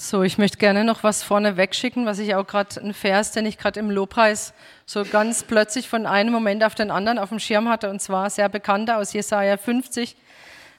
[0.00, 3.46] So, ich möchte gerne noch was vorne wegschicken, was ich auch gerade, ein Vers, den
[3.46, 4.54] ich gerade im Lobpreis
[4.86, 8.30] so ganz plötzlich von einem Moment auf den anderen auf dem Schirm hatte, und zwar
[8.30, 10.16] sehr bekannter aus Jesaja 50,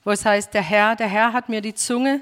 [0.06, 2.22] wo es heißt, der Herr, der Herr hat mir die Zunge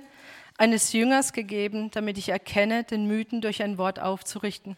[0.57, 4.75] eines Jüngers gegeben, damit ich erkenne, den Mythen durch ein Wort aufzurichten.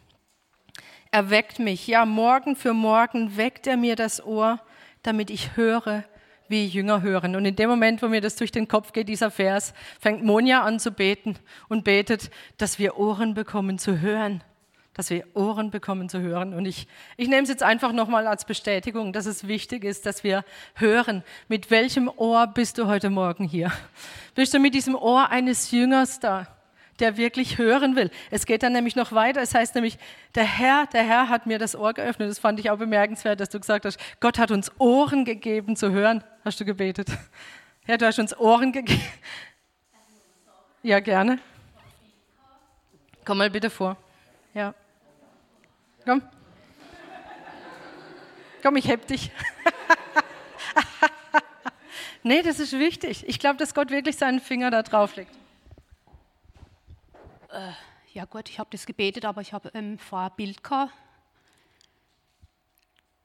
[1.12, 4.60] Er weckt mich, ja, morgen für morgen weckt er mir das Ohr,
[5.04, 6.04] damit ich höre,
[6.50, 7.36] wie Jünger hören.
[7.36, 10.64] Und in dem Moment, wo mir das durch den Kopf geht, dieser Vers, fängt Monja
[10.64, 11.36] an zu beten
[11.68, 14.44] und betet, dass wir Ohren bekommen zu hören.
[14.93, 16.54] Dass wir Ohren bekommen zu hören.
[16.54, 20.24] Und ich, ich nehme es jetzt einfach nochmal als Bestätigung, dass es wichtig ist, dass
[20.24, 20.43] wir
[20.76, 21.24] hören.
[21.48, 23.71] Mit welchem Ohr bist du heute Morgen hier?
[24.36, 26.59] Bist du mit diesem Ohr eines Jüngers da?
[27.00, 28.12] Der wirklich hören will.
[28.32, 29.42] Es geht dann nämlich noch weiter.
[29.42, 29.98] Es heißt nämlich,
[30.36, 32.30] der Herr, der Herr hat mir das Ohr geöffnet.
[32.30, 35.92] Das fand ich auch bemerkenswert, dass du gesagt hast, Gott hat uns Ohren gegeben zu
[35.92, 36.23] hören.
[36.44, 37.09] Hast du gebetet?
[37.88, 39.02] Ja, du hast uns Ohren gegeben.
[40.84, 41.40] Ja, gerne.
[43.26, 43.98] Komm mal bitte vor.
[44.54, 44.73] Ja.
[46.06, 46.22] Komm.
[48.62, 49.32] Komm, ich heb dich.
[52.23, 53.28] nee, das ist wichtig.
[53.28, 55.32] Ich glaube, dass Gott wirklich seinen Finger da drauf legt
[57.52, 57.72] äh,
[58.14, 60.94] ja gut, ich habe das gebetet, aber ich habe ähm, vor ein Bild gehabt,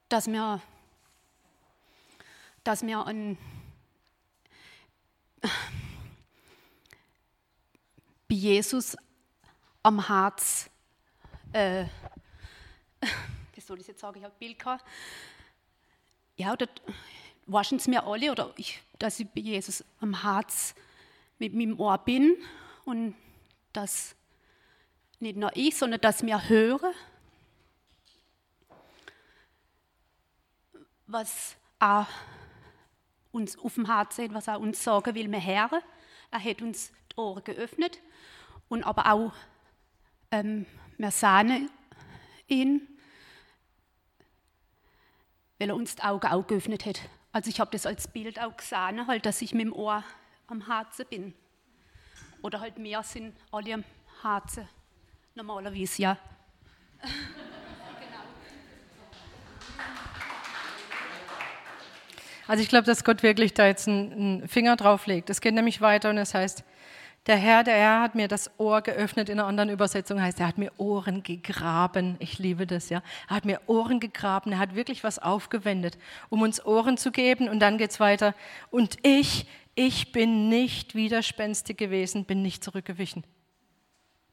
[0.09, 0.61] dass mir,
[2.63, 3.39] dass mir ein
[8.29, 8.97] bei Jesus
[9.83, 10.71] am Herz,
[11.53, 11.85] äh,
[13.53, 14.85] wie soll ich es jetzt sagen, ich habe ein Bild gehabt,
[16.37, 16.67] ja, oder
[17.47, 20.75] waschen es mir alle, oder ich, dass ich bei Jesus am Herz
[21.39, 22.37] mit meinem Ohr bin
[22.85, 23.15] und
[23.77, 24.17] dass
[25.21, 26.93] nicht nur ich, sondern dass wir hören,
[31.07, 32.07] was auch
[33.33, 35.83] uns auf dem Herzen was er uns sagen will, wir hören.
[36.31, 38.01] Er hat uns die Ohren geöffnet
[38.69, 39.33] und aber auch
[40.31, 40.67] ähm,
[40.99, 41.71] wir sehen
[42.49, 42.89] ihn,
[45.59, 47.01] weil er uns die Augen auch geöffnet hat.
[47.33, 50.05] Also ich habe das als Bild auch gesehen, halt, dass ich mit dem Ohr
[50.47, 51.35] am Herzen bin.
[52.45, 53.85] Oder halt mehr sind alle am
[54.21, 54.69] Herzen.
[55.35, 56.19] Normalerweise, ja.
[62.47, 65.31] Also ich glaube, dass Gott wirklich da jetzt einen Finger drauf legt.
[65.31, 66.63] Es geht nämlich weiter und es heißt,
[67.27, 69.31] der Herr, der Herr hat mir das Ohr geöffnet.
[69.31, 72.17] In einer anderen Übersetzung heißt, er hat mir Ohren gegraben.
[72.19, 73.03] Ich liebe das, ja.
[73.31, 74.53] Er hat mir Ohren gegraben.
[74.53, 75.97] Er hat wirklich was aufgewendet,
[76.29, 77.49] um uns Ohren zu geben.
[77.49, 78.35] Und dann geht es weiter.
[78.71, 83.25] Und ich, ich bin nicht widerspenstig gewesen, bin nicht zurückgewichen.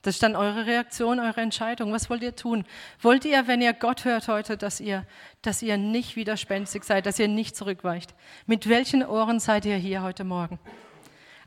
[0.01, 1.93] Das ist dann eure Reaktion, eure Entscheidung.
[1.93, 2.65] Was wollt ihr tun?
[3.01, 5.05] Wollt ihr, wenn ihr Gott hört heute, dass ihr,
[5.43, 8.15] dass ihr nicht widerspenstig seid, dass ihr nicht zurückweicht?
[8.47, 10.59] Mit welchen Ohren seid ihr hier heute Morgen?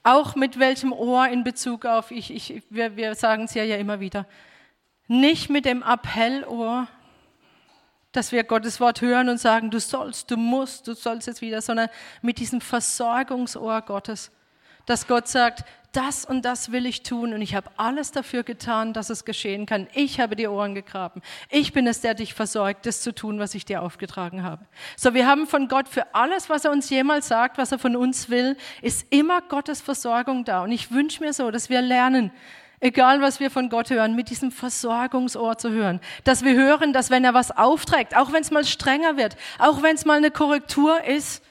[0.04, 3.76] Auch mit welchem Ohr in Bezug auf, ich, ich, wir, wir sagen es ja, ja
[3.76, 4.26] immer wieder,
[5.08, 6.86] nicht mit dem Appellohr,
[8.14, 11.60] dass wir Gottes Wort hören und sagen, du sollst, du musst, du sollst jetzt wieder,
[11.60, 11.88] sondern
[12.22, 14.30] mit diesem Versorgungsohr Gottes,
[14.86, 18.92] dass Gott sagt, das und das will ich tun und ich habe alles dafür getan,
[18.92, 19.86] dass es geschehen kann.
[19.94, 21.22] Ich habe die Ohren gegraben.
[21.50, 24.64] Ich bin es, der dich versorgt, das zu tun, was ich dir aufgetragen habe.
[24.96, 27.96] So, wir haben von Gott für alles, was er uns jemals sagt, was er von
[27.96, 30.62] uns will, ist immer Gottes Versorgung da.
[30.62, 32.32] Und ich wünsche mir so, dass wir lernen,
[32.80, 36.00] egal was wir von Gott hören, mit diesem Versorgungsohr zu hören.
[36.24, 39.82] Dass wir hören, dass wenn er was aufträgt, auch wenn es mal strenger wird, auch
[39.82, 41.42] wenn es mal eine Korrektur ist,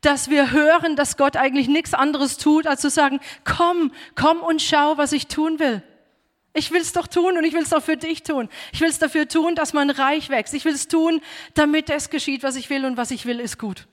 [0.00, 4.60] dass wir hören, dass Gott eigentlich nichts anderes tut, als zu sagen, komm, komm und
[4.60, 5.82] schau, was ich tun will.
[6.54, 8.48] Ich will es doch tun und ich will es doch für dich tun.
[8.72, 10.52] Ich will es dafür tun, dass mein Reich wächst.
[10.52, 11.22] Ich will es tun,
[11.54, 13.86] damit es geschieht, was ich will und was ich will, ist gut.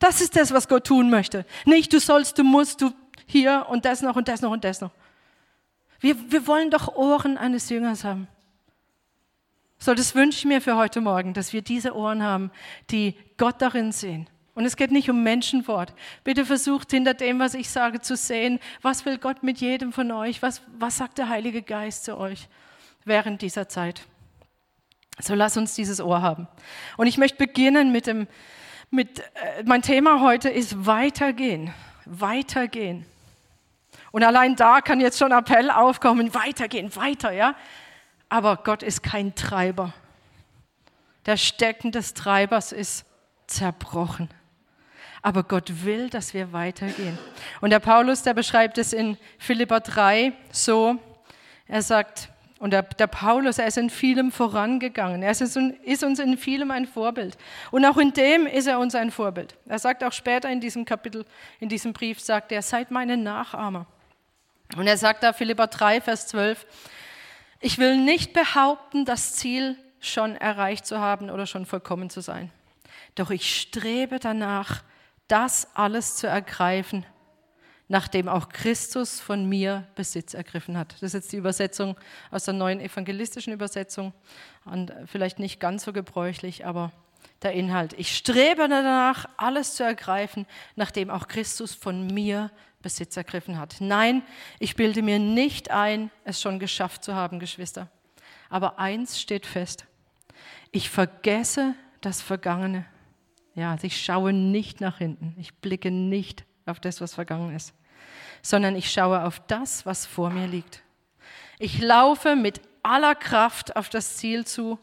[0.00, 1.44] Das ist das, was Gott tun möchte.
[1.64, 2.92] Nicht, du sollst, du musst, du
[3.26, 4.90] hier und das noch und das noch und das noch.
[6.02, 8.26] Wir, wir wollen doch Ohren eines Jüngers haben.
[9.78, 12.50] So, das wünsche ich mir für heute Morgen, dass wir diese Ohren haben,
[12.90, 14.28] die Gott darin sehen.
[14.54, 15.94] Und es geht nicht um Menschenwort.
[16.24, 20.10] Bitte versucht hinter dem, was ich sage, zu sehen, was will Gott mit jedem von
[20.10, 22.48] euch, was, was sagt der Heilige Geist zu euch
[23.04, 24.02] während dieser Zeit.
[25.20, 26.48] So lass uns dieses Ohr haben.
[26.96, 28.26] Und ich möchte beginnen mit dem,
[28.90, 31.72] mit, äh, mein Thema heute ist weitergehen,
[32.06, 33.06] weitergehen.
[34.12, 37.54] Und allein da kann jetzt schon Appell aufkommen, weitergehen, weiter, ja.
[38.28, 39.92] Aber Gott ist kein Treiber.
[41.26, 43.04] Der Stecken des Treibers ist
[43.46, 44.28] zerbrochen.
[45.22, 47.18] Aber Gott will, dass wir weitergehen.
[47.60, 50.98] Und der Paulus, der beschreibt es in Philippa 3 so,
[51.68, 55.22] er sagt, und der, der, Paulus, er ist in vielem vorangegangen.
[55.22, 57.36] Er ist, ist, uns in vielem ein Vorbild.
[57.70, 59.56] Und auch in dem ist er uns ein Vorbild.
[59.66, 61.24] Er sagt auch später in diesem Kapitel,
[61.58, 63.86] in diesem Brief, sagt er, seid meine Nachahmer.
[64.76, 66.66] Und er sagt da, Philippa 3, Vers 12,
[67.60, 72.50] ich will nicht behaupten, das Ziel schon erreicht zu haben oder schon vollkommen zu sein.
[73.14, 74.82] Doch ich strebe danach,
[75.28, 77.06] das alles zu ergreifen,
[77.88, 80.94] nachdem auch Christus von mir Besitz ergriffen hat.
[80.94, 81.96] Das ist jetzt die Übersetzung
[82.30, 84.12] aus der neuen evangelistischen Übersetzung.
[84.64, 86.90] Und vielleicht nicht ganz so gebräuchlich, aber
[87.42, 87.92] der Inhalt.
[87.94, 92.50] Ich strebe danach, alles zu ergreifen, nachdem auch Christus von mir
[92.82, 93.76] Besitz ergriffen hat.
[93.80, 94.22] Nein,
[94.58, 97.88] ich bilde mir nicht ein, es schon geschafft zu haben, Geschwister.
[98.50, 99.86] Aber eins steht fest.
[100.72, 102.84] Ich vergesse das Vergangene.
[103.54, 105.34] Ja, also ich schaue nicht nach hinten.
[105.38, 107.74] Ich blicke nicht auf das, was vergangen ist,
[108.40, 110.82] sondern ich schaue auf das, was vor mir liegt.
[111.58, 114.78] Ich laufe mit aller Kraft auf das Ziel zu,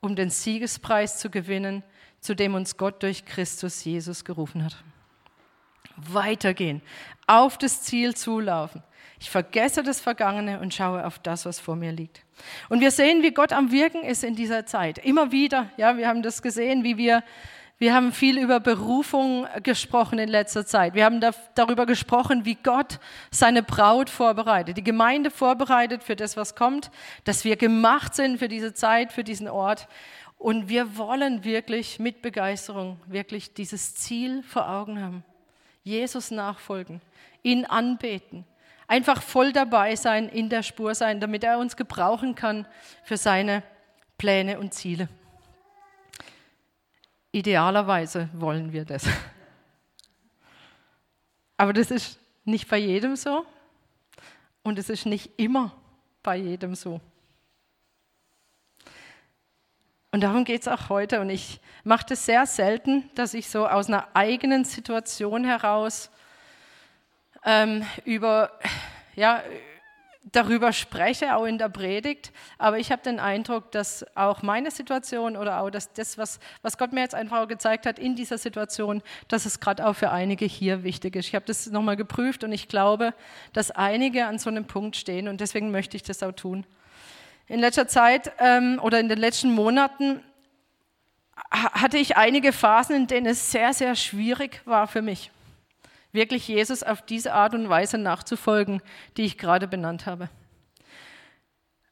[0.00, 1.82] um den Siegespreis zu gewinnen,
[2.20, 4.84] zu dem uns Gott durch Christus Jesus gerufen hat.
[5.96, 6.82] Weitergehen,
[7.26, 8.82] auf das Ziel zulaufen.
[9.22, 12.24] Ich vergesse das Vergangene und schaue auf das, was vor mir liegt.
[12.68, 14.98] Und wir sehen, wie Gott am Wirken ist in dieser Zeit.
[14.98, 17.22] Immer wieder, ja, wir haben das gesehen, wie wir,
[17.78, 20.94] wir haben viel über Berufung gesprochen in letzter Zeit.
[20.94, 22.98] Wir haben da, darüber gesprochen, wie Gott
[23.30, 26.90] seine Braut vorbereitet, die Gemeinde vorbereitet für das, was kommt,
[27.22, 29.86] dass wir gemacht sind für diese Zeit, für diesen Ort.
[30.36, 35.24] Und wir wollen wirklich mit Begeisterung wirklich dieses Ziel vor Augen haben.
[35.84, 37.00] Jesus nachfolgen,
[37.42, 38.44] ihn anbeten,
[38.86, 42.66] einfach voll dabei sein, in der Spur sein, damit er uns gebrauchen kann
[43.04, 43.62] für seine
[44.18, 45.08] Pläne und Ziele.
[47.32, 49.06] Idealerweise wollen wir das.
[51.56, 53.46] Aber das ist nicht bei jedem so
[54.62, 55.72] und es ist nicht immer
[56.22, 57.00] bei jedem so.
[60.12, 61.20] Und darum geht es auch heute.
[61.20, 66.10] Und ich mache das sehr selten, dass ich so aus einer eigenen Situation heraus
[67.44, 68.52] ähm, über,
[69.16, 69.42] ja,
[70.30, 72.30] darüber spreche, auch in der Predigt.
[72.58, 76.76] Aber ich habe den Eindruck, dass auch meine Situation oder auch das, das was, was
[76.76, 80.44] Gott mir jetzt einfach gezeigt hat in dieser Situation, dass es gerade auch für einige
[80.44, 81.26] hier wichtig ist.
[81.26, 83.14] Ich habe das nochmal geprüft und ich glaube,
[83.54, 86.66] dass einige an so einem Punkt stehen und deswegen möchte ich das auch tun.
[87.48, 90.20] In letzter Zeit ähm, oder in den letzten Monaten
[91.50, 95.30] hatte ich einige Phasen, in denen es sehr, sehr schwierig war für mich,
[96.12, 98.80] wirklich Jesus auf diese Art und Weise nachzufolgen,
[99.16, 100.28] die ich gerade benannt habe.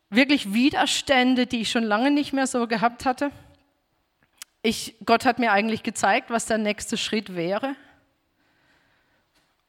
[0.09, 3.31] Wirklich Widerstände, die ich schon lange nicht mehr so gehabt hatte.
[4.63, 7.77] Ich, Gott hat mir eigentlich gezeigt, was der nächste Schritt wäre.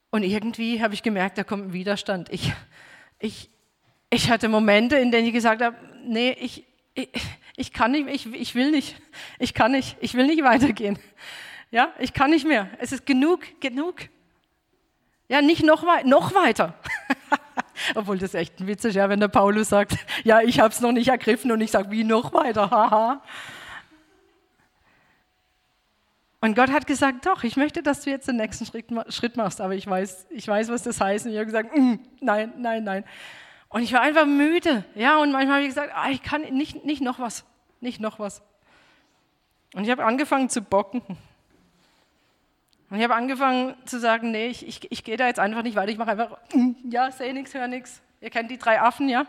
[0.10, 2.30] Und irgendwie habe ich gemerkt, da kommt ein Widerstand.
[2.30, 2.52] Ich,
[3.20, 3.50] ich,
[4.12, 7.10] ich hatte Momente, in denen ich gesagt habe, nee, ich, ich,
[7.56, 9.02] ich kann nicht, ich, ich will nicht,
[9.40, 11.00] ich kann nicht, ich will nicht weitergehen.
[11.72, 12.70] Ja, ich kann nicht mehr.
[12.80, 13.96] Es ist genug, genug.
[15.30, 16.74] Ja, nicht noch, wei noch weiter.
[17.96, 20.82] Obwohl das echt ein Witz ist, ja, wenn der Paulus sagt, ja, ich habe es
[20.82, 23.24] noch nicht ergriffen und ich sage, wie noch weiter, haha.
[26.42, 29.74] Und Gott hat gesagt, doch, ich möchte, dass du jetzt den nächsten Schritt machst, aber
[29.74, 31.26] ich weiß, ich weiß, was das heißt.
[31.26, 33.06] Und ich habe gesagt, mm, nein, nein, nein.
[33.72, 34.84] Und ich war einfach müde.
[34.96, 37.46] Ja, und manchmal habe ich gesagt, ah, ich kann nicht, nicht noch was,
[37.80, 38.42] nicht noch was.
[39.74, 41.02] Und ich habe angefangen zu bocken.
[42.90, 45.78] Und ich habe angefangen zu sagen, nee, ich, ich, ich gehe da jetzt einfach nicht
[45.78, 45.90] weiter.
[45.90, 48.02] Ich mache einfach, mm, ja, sehe nichts, höre nichts.
[48.20, 49.26] Ihr kennt die drei Affen, ja?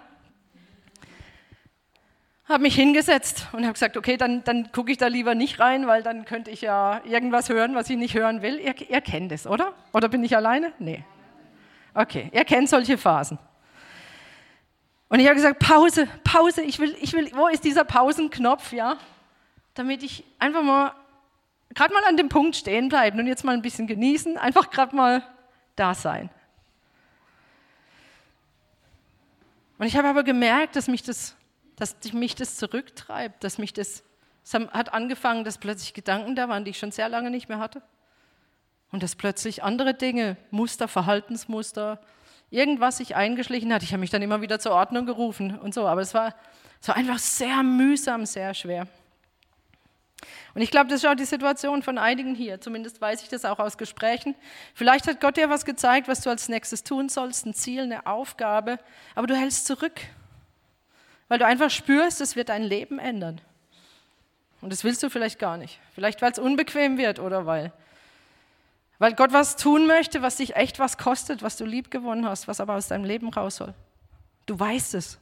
[2.47, 5.87] Habe mich hingesetzt und habe gesagt, okay, dann, dann gucke ich da lieber nicht rein,
[5.87, 8.59] weil dann könnte ich ja irgendwas hören, was ich nicht hören will.
[8.59, 9.73] Ihr, ihr kennt es, oder?
[9.93, 10.73] Oder bin ich alleine?
[10.81, 11.05] Nee.
[11.95, 13.39] Okay, ihr kennt solche Phasen.
[15.13, 18.97] Und ich habe gesagt, Pause, Pause, ich will, ich will, wo ist dieser Pausenknopf, ja?
[19.75, 20.95] Damit ich einfach mal,
[21.75, 24.97] gerade mal an dem Punkt stehen bleiben und jetzt mal ein bisschen genießen, einfach gerade
[24.97, 25.23] mal
[25.77, 26.31] da sein.
[29.77, 31.37] Und ich habe aber gemerkt, dass mich das,
[31.77, 34.03] dass mich das zurücktreibt, dass mich das,
[34.43, 37.59] es hat angefangen, dass plötzlich Gedanken da waren, die ich schon sehr lange nicht mehr
[37.59, 37.83] hatte.
[38.93, 42.01] Und dass plötzlich andere Dinge, Muster, Verhaltensmuster,
[42.53, 43.83] irgendwas sich eingeschlichen hat.
[43.83, 46.35] Ich habe mich dann immer wieder zur Ordnung gerufen und so, aber es war,
[46.81, 48.87] es einfach sehr mühsam, sehr schwer.
[50.55, 52.61] Und ich glaube, das ist auch die Situation von einigen hier.
[52.61, 54.35] Zumindest weiß ich das auch aus Gesprächen.
[54.75, 58.07] Vielleicht hat Gott dir was gezeigt, was du als nächstes tun sollst, ein Ziel, eine
[58.07, 58.79] Aufgabe,
[59.15, 60.01] aber du hältst zurück,
[61.29, 63.41] weil du einfach spürst, es wird dein Leben ändern.
[64.61, 65.81] Und das willst du vielleicht gar nicht.
[65.95, 67.73] Vielleicht, weil es unbequem wird oder weil
[69.03, 72.47] weil Gott was tun möchte, was dich echt was kostet, was du lieb gewonnen hast,
[72.47, 73.75] was aber aus deinem Leben raus soll.
[74.47, 75.19] Du weißt es.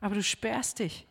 [0.00, 1.06] Aber du sperrst dich.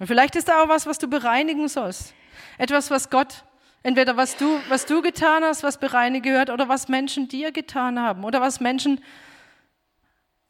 [0.00, 2.14] Und vielleicht ist da auch was, was du bereinigen sollst.
[2.56, 3.44] Etwas, was Gott
[3.82, 8.00] Entweder was du, was du getan hast, was bereinigt gehört, oder was Menschen dir getan
[8.00, 9.04] haben, oder was Menschen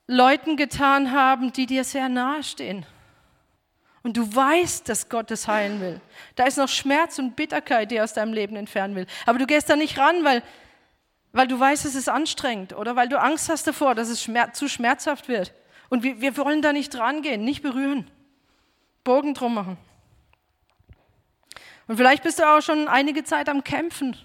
[0.06, 2.86] Leuten getan haben, die dir sehr nahe stehen.
[4.04, 6.00] Und du weißt, dass Gott es heilen will.
[6.36, 9.06] Da ist noch Schmerz und Bitterkeit, die er aus deinem Leben entfernen will.
[9.24, 10.42] Aber du gehst da nicht ran, weil,
[11.32, 14.58] weil du weißt, es ist anstrengend oder weil du Angst hast davor, dass es schmerz,
[14.58, 15.54] zu schmerzhaft wird.
[15.88, 18.10] Und wir, wir wollen da nicht rangehen, nicht berühren.
[19.04, 19.78] Bogen drum machen.
[21.86, 24.16] Und vielleicht bist du auch schon einige Zeit am Kämpfen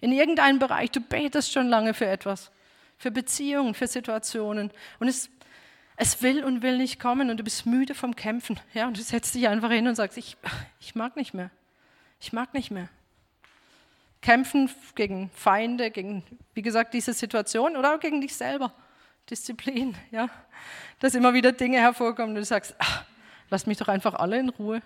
[0.00, 0.90] in irgendeinem Bereich.
[0.90, 2.50] Du betest schon lange für etwas,
[2.96, 4.70] für Beziehungen, für Situationen.
[4.98, 5.28] Und es
[6.00, 8.58] es will und will nicht kommen und du bist müde vom Kämpfen.
[8.72, 10.36] Ja, und du setzt dich einfach hin und sagst, ich,
[10.80, 11.50] ich mag nicht mehr.
[12.20, 12.88] Ich mag nicht mehr.
[14.22, 16.22] Kämpfen gegen Feinde, gegen,
[16.54, 18.72] wie gesagt, diese Situation oder auch gegen dich selber.
[19.28, 20.28] Disziplin, ja.
[21.00, 23.04] Dass immer wieder Dinge hervorkommen und du sagst, ach,
[23.50, 24.82] lass mich doch einfach alle in Ruhe.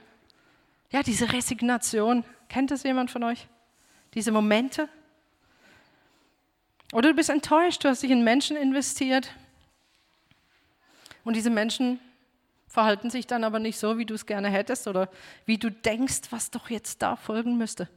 [0.90, 2.24] Ja, diese Resignation.
[2.48, 3.46] Kennt das jemand von euch?
[4.14, 4.88] Diese Momente?
[6.92, 9.30] Oder du bist enttäuscht, du hast dich in Menschen investiert,
[11.24, 12.00] und diese Menschen
[12.66, 15.10] verhalten sich dann aber nicht so, wie du es gerne hättest oder
[15.44, 17.88] wie du denkst, was doch jetzt da folgen müsste.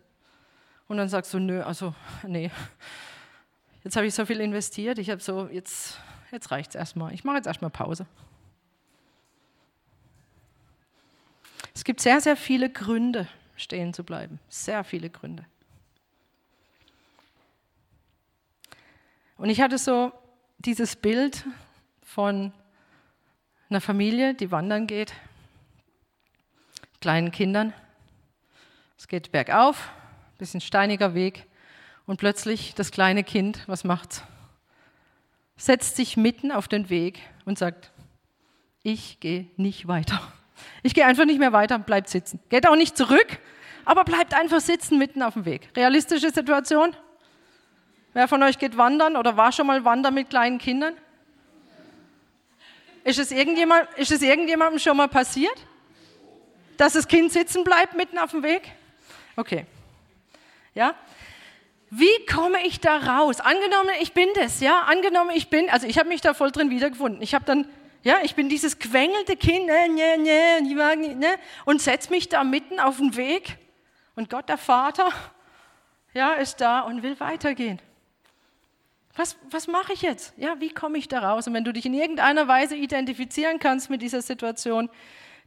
[0.88, 1.96] Und dann sagst du, nö, also
[2.27, 2.51] nee,
[3.84, 5.98] jetzt habe ich so viel investiert, ich habe so, jetzt,
[6.32, 8.05] jetzt reicht es erstmal, ich mache jetzt erstmal Pause.
[11.74, 15.46] Es gibt sehr, sehr viele Gründe, stehen zu bleiben, sehr viele Gründe.
[19.38, 20.12] Und ich hatte so
[20.60, 21.46] dieses Bild
[22.03, 22.53] von
[23.69, 25.13] einer Familie, die wandern geht,
[27.01, 27.74] kleinen Kindern.
[28.98, 29.89] Es geht bergauf,
[30.38, 31.45] bisschen steiniger Weg
[32.05, 34.24] und plötzlich das kleine Kind, was macht's?
[35.57, 37.91] Setzt sich mitten auf den Weg und sagt,
[38.84, 40.22] ich gehe nicht weiter.
[40.84, 42.39] Ich gehe einfach nicht mehr weiter und bleibt sitzen.
[42.50, 43.39] Geht auch nicht zurück,
[43.84, 45.69] aber bleibt einfach sitzen mitten auf dem Weg.
[45.75, 46.95] Realistische Situation?
[48.13, 50.93] Wer von euch geht wandern oder war schon mal wandern mit kleinen Kindern?
[53.06, 55.56] Ist es, irgendjemand, ist es irgendjemandem schon mal passiert?
[56.76, 58.72] Dass das Kind sitzen bleibt mitten auf dem Weg?
[59.36, 59.68] Okay.
[60.74, 60.96] Ja?
[61.92, 63.42] Wie komme ich da raus?
[63.42, 64.82] Angenommen, ich bin das, ja?
[64.82, 67.22] Angenommen, ich bin, also ich habe mich da voll drin wiedergefunden.
[67.22, 67.68] Ich habe dann,
[68.02, 71.36] ja, ich bin dieses quengelte Kind, ne, ne, ne, ne,
[71.66, 73.60] und setze mich da mitten auf den Weg.
[74.16, 75.12] Und Gott, der Vater,
[76.16, 77.80] ja, ist da und will weitergehen.
[79.15, 80.34] Was, was mache ich jetzt?
[80.38, 81.48] Ja, wie komme ich da raus?
[81.48, 84.89] Und wenn du dich in irgendeiner Weise identifizieren kannst mit dieser Situation,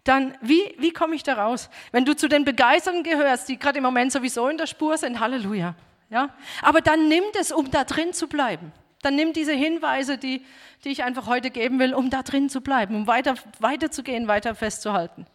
[0.05, 1.69] dann wie, wie komme ich da raus?
[1.93, 5.21] Wenn du zu den Begeisterten gehörst, die gerade im Moment sowieso in der Spur sind,
[5.21, 5.75] Halleluja.
[6.09, 6.31] Ja?
[6.63, 8.73] Aber dann nimm es, um da drin zu bleiben.
[9.03, 10.45] Dann nimm diese Hinweise, die,
[10.85, 14.03] die ich einfach heute geben will, um da drin zu bleiben, um weiter, weiter zu
[14.03, 15.27] gehen, weiter festzuhalten.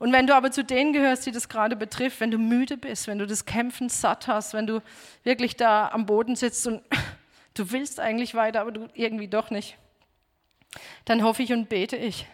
[0.00, 3.06] Und wenn du aber zu denen gehörst, die das gerade betrifft, wenn du müde bist,
[3.06, 4.82] wenn du das Kämpfen satt hast, wenn du
[5.22, 6.82] wirklich da am Boden sitzt und
[7.54, 9.76] Du willst eigentlich weiter, aber du irgendwie doch nicht.
[11.04, 12.26] Dann hoffe ich und bete ich,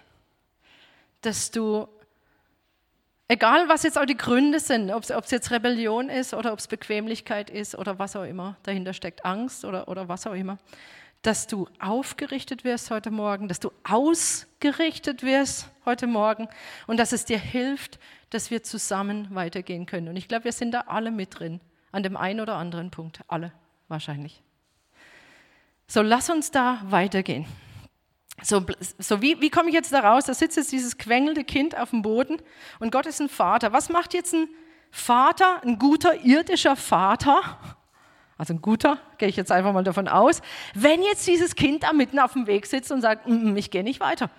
[1.22, 1.88] dass du,
[3.26, 6.68] egal was jetzt auch die Gründe sind, ob es jetzt Rebellion ist oder ob es
[6.68, 10.58] Bequemlichkeit ist oder was auch immer, dahinter steckt Angst oder, oder was auch immer,
[11.22, 16.48] dass du aufgerichtet wirst heute Morgen, dass du ausgerichtet wirst heute Morgen
[16.86, 17.98] und dass es dir hilft,
[18.30, 20.08] dass wir zusammen weitergehen können.
[20.08, 21.60] Und ich glaube, wir sind da alle mit drin,
[21.90, 23.52] an dem einen oder anderen Punkt, alle
[23.88, 24.42] wahrscheinlich.
[25.90, 27.46] So, lass uns da weitergehen.
[28.42, 28.64] So,
[28.98, 30.26] so wie, wie komme ich jetzt da raus?
[30.26, 32.36] Da sitzt jetzt dieses quengelnde Kind auf dem Boden
[32.78, 33.72] und Gott ist ein Vater.
[33.72, 34.48] Was macht jetzt ein
[34.90, 37.58] Vater, ein guter irdischer Vater?
[38.36, 40.42] Also ein guter, gehe ich jetzt einfach mal davon aus,
[40.74, 43.82] wenn jetzt dieses Kind da mitten auf dem Weg sitzt und sagt, mm, ich gehe
[43.82, 44.30] nicht weiter.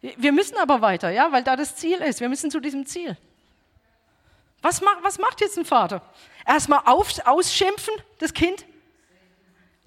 [0.00, 2.20] Wir müssen aber weiter, ja, weil da das Ziel ist.
[2.20, 3.16] Wir müssen zu diesem Ziel.
[4.60, 6.02] Was, macht, was macht jetzt ein Vater?
[6.46, 8.66] Erstmal auf, ausschimpfen, das Kind?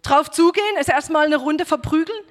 [0.03, 2.23] Drauf zugehen, es erstmal eine Runde verprügeln?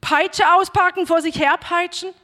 [0.00, 2.14] Peitsche auspacken, vor sich herpeitschen?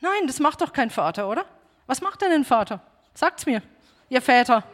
[0.00, 1.44] Nein, das macht doch kein Vater, oder?
[1.86, 2.80] Was macht denn ein Vater?
[3.14, 3.62] Sagt's mir,
[4.08, 4.64] ihr Väter.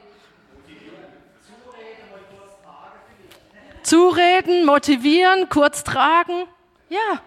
[3.83, 6.47] Zureden, motivieren, kurz tragen.
[6.89, 7.21] Ja,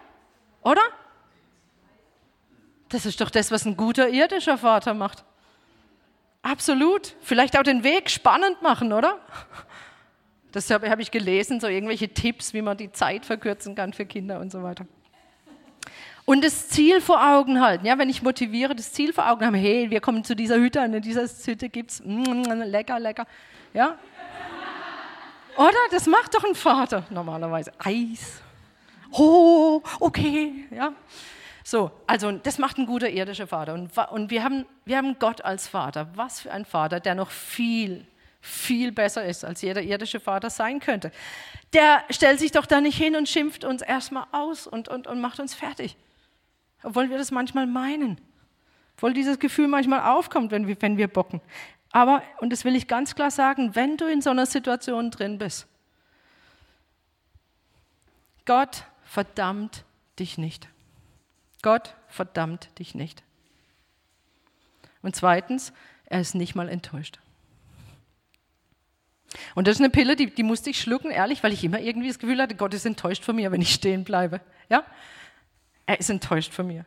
[0.62, 0.82] oder?
[2.88, 5.24] Das ist doch das, was ein guter irdischer Vater macht.
[6.42, 7.16] Absolut.
[7.20, 9.18] Vielleicht auch den Weg spannend machen, oder?
[10.52, 14.04] Das habe hab ich gelesen, so irgendwelche Tipps, wie man die Zeit verkürzen kann für
[14.04, 14.86] Kinder und so weiter.
[16.24, 17.86] Und das Ziel vor Augen halten.
[17.86, 20.80] Ja, wenn ich motiviere, das Ziel vor Augen haben, hey, wir kommen zu dieser Hütte,
[20.80, 23.26] in dieser Hütte gibt es mm, lecker, lecker.
[23.72, 23.98] Ja?
[25.56, 25.78] Oder?
[25.90, 27.72] Das macht doch ein Vater normalerweise.
[27.78, 28.40] Eis.
[29.10, 30.66] Oh, okay.
[30.70, 30.92] Ja.
[31.70, 33.74] So, also das macht ein guter irdischer Vater.
[33.74, 36.08] Und, und wir, haben, wir haben Gott als Vater.
[36.16, 38.08] Was für ein Vater, der noch viel,
[38.40, 41.12] viel besser ist, als jeder irdische Vater sein könnte.
[41.72, 45.20] Der stellt sich doch da nicht hin und schimpft uns erstmal aus und, und, und
[45.20, 45.96] macht uns fertig.
[46.82, 48.20] Obwohl wir das manchmal meinen.
[48.96, 51.40] Obwohl dieses Gefühl manchmal aufkommt, wenn wir, wenn wir bocken.
[51.92, 55.38] Aber, und das will ich ganz klar sagen, wenn du in so einer Situation drin
[55.38, 55.68] bist,
[58.44, 59.84] Gott verdammt
[60.18, 60.68] dich nicht.
[61.62, 63.22] Gott verdammt dich nicht.
[65.02, 65.72] Und zweitens,
[66.06, 67.18] er ist nicht mal enttäuscht.
[69.54, 72.08] Und das ist eine Pille, die, die musste ich schlucken, ehrlich, weil ich immer irgendwie
[72.08, 74.40] das Gefühl hatte, Gott ist enttäuscht von mir, wenn ich stehen bleibe.
[74.68, 74.84] Ja?
[75.86, 76.84] Er ist enttäuscht von mir.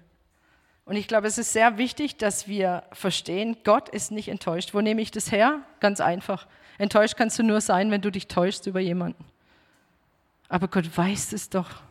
[0.86, 4.74] Und ich glaube, es ist sehr wichtig, dass wir verstehen, Gott ist nicht enttäuscht.
[4.74, 5.62] Wo nehme ich das her?
[5.80, 6.48] Ganz einfach.
[6.78, 9.24] Enttäuscht kannst du nur sein, wenn du dich täuschst über jemanden.
[10.50, 11.82] Aber Gott weiß es doch.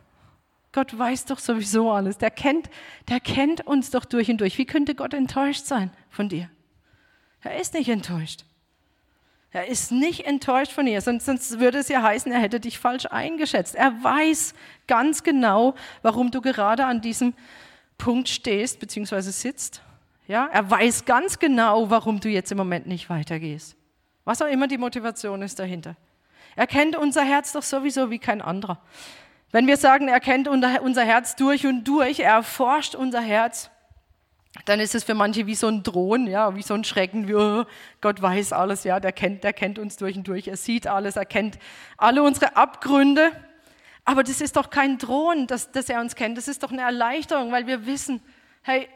[0.73, 2.17] Gott weiß doch sowieso alles.
[2.17, 2.69] Der kennt,
[3.07, 4.57] der kennt uns doch durch und durch.
[4.57, 6.49] Wie könnte Gott enttäuscht sein von dir?
[7.41, 8.43] Er ist nicht enttäuscht.
[9.51, 12.79] Er ist nicht enttäuscht von dir, sonst, sonst würde es ja heißen, er hätte dich
[12.79, 13.75] falsch eingeschätzt.
[13.75, 14.55] Er weiß
[14.87, 17.35] ganz genau, warum du gerade an diesem
[17.99, 19.21] Punkt stehst bzw.
[19.21, 19.83] sitzt.
[20.27, 23.75] Ja, er weiß ganz genau, warum du jetzt im Moment nicht weitergehst.
[24.25, 25.95] Was auch immer die Motivation ist dahinter.
[26.55, 28.81] Er kennt unser Herz doch sowieso wie kein anderer.
[29.53, 33.69] Wenn wir sagen, er kennt unser Herz durch und durch, er erforscht unser Herz,
[34.65, 37.35] dann ist es für manche wie so ein Drohen, ja, wie so ein Schrecken, wie
[37.35, 37.63] oh,
[38.01, 41.17] Gott weiß alles, ja, der kennt, der kennt uns durch und durch, er sieht alles,
[41.17, 41.59] er kennt
[41.97, 43.31] alle unsere Abgründe.
[44.05, 46.81] Aber das ist doch kein Drohen, dass, dass er uns kennt, das ist doch eine
[46.81, 48.21] Erleichterung, weil wir wissen,
[48.63, 48.89] hey,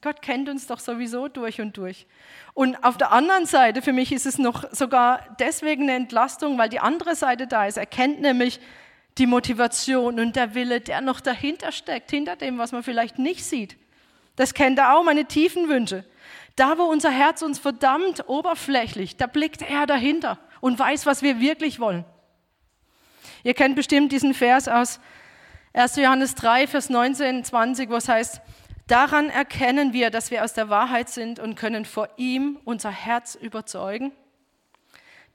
[0.00, 2.08] Gott kennt uns doch sowieso durch und durch.
[2.52, 6.68] Und auf der anderen Seite, für mich ist es noch sogar deswegen eine Entlastung, weil
[6.68, 7.76] die andere Seite da ist.
[7.76, 8.58] Er kennt nämlich,
[9.18, 13.44] die Motivation und der Wille, der noch dahinter steckt, hinter dem, was man vielleicht nicht
[13.44, 13.76] sieht.
[14.36, 16.04] Das kennt er auch, meine tiefen Wünsche.
[16.54, 21.40] Da, wo unser Herz uns verdammt oberflächlich, da blickt er dahinter und weiß, was wir
[21.40, 22.04] wirklich wollen.
[23.44, 25.00] Ihr kennt bestimmt diesen Vers aus
[25.72, 25.96] 1.
[25.96, 28.40] Johannes 3, Vers 19, 20, wo es heißt,
[28.86, 33.34] daran erkennen wir, dass wir aus der Wahrheit sind und können vor ihm unser Herz
[33.36, 34.12] überzeugen,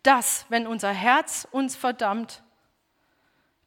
[0.02, 2.44] dass, wenn unser Herz uns verdammt,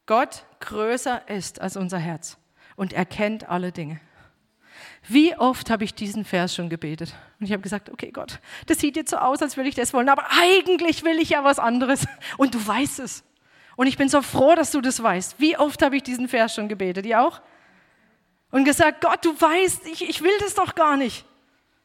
[0.06, 2.38] Gott größer ist als unser Herz
[2.76, 4.00] und er kennt alle Dinge.
[5.08, 7.14] Wie oft habe ich diesen Vers schon gebetet?
[7.38, 9.92] Und ich habe gesagt, okay Gott, das sieht jetzt so aus, als würde ich das
[9.94, 12.06] wollen, aber eigentlich will ich ja was anderes.
[12.38, 13.24] Und du weißt es.
[13.76, 15.38] Und ich bin so froh, dass du das weißt.
[15.38, 17.04] Wie oft habe ich diesen Vers schon gebetet?
[17.04, 17.40] Ihr auch?
[18.50, 21.24] Und gesagt, Gott, du weißt, ich, ich will das doch gar nicht.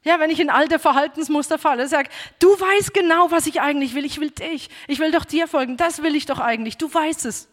[0.04, 2.08] Ja, wenn ich in alte Verhaltensmuster falle, sag,
[2.40, 4.04] du weißt genau, was ich eigentlich will.
[4.04, 4.68] Ich will dich.
[4.88, 5.76] Ich will doch dir folgen.
[5.76, 6.76] Das will ich doch eigentlich.
[6.76, 7.48] Du weißt es.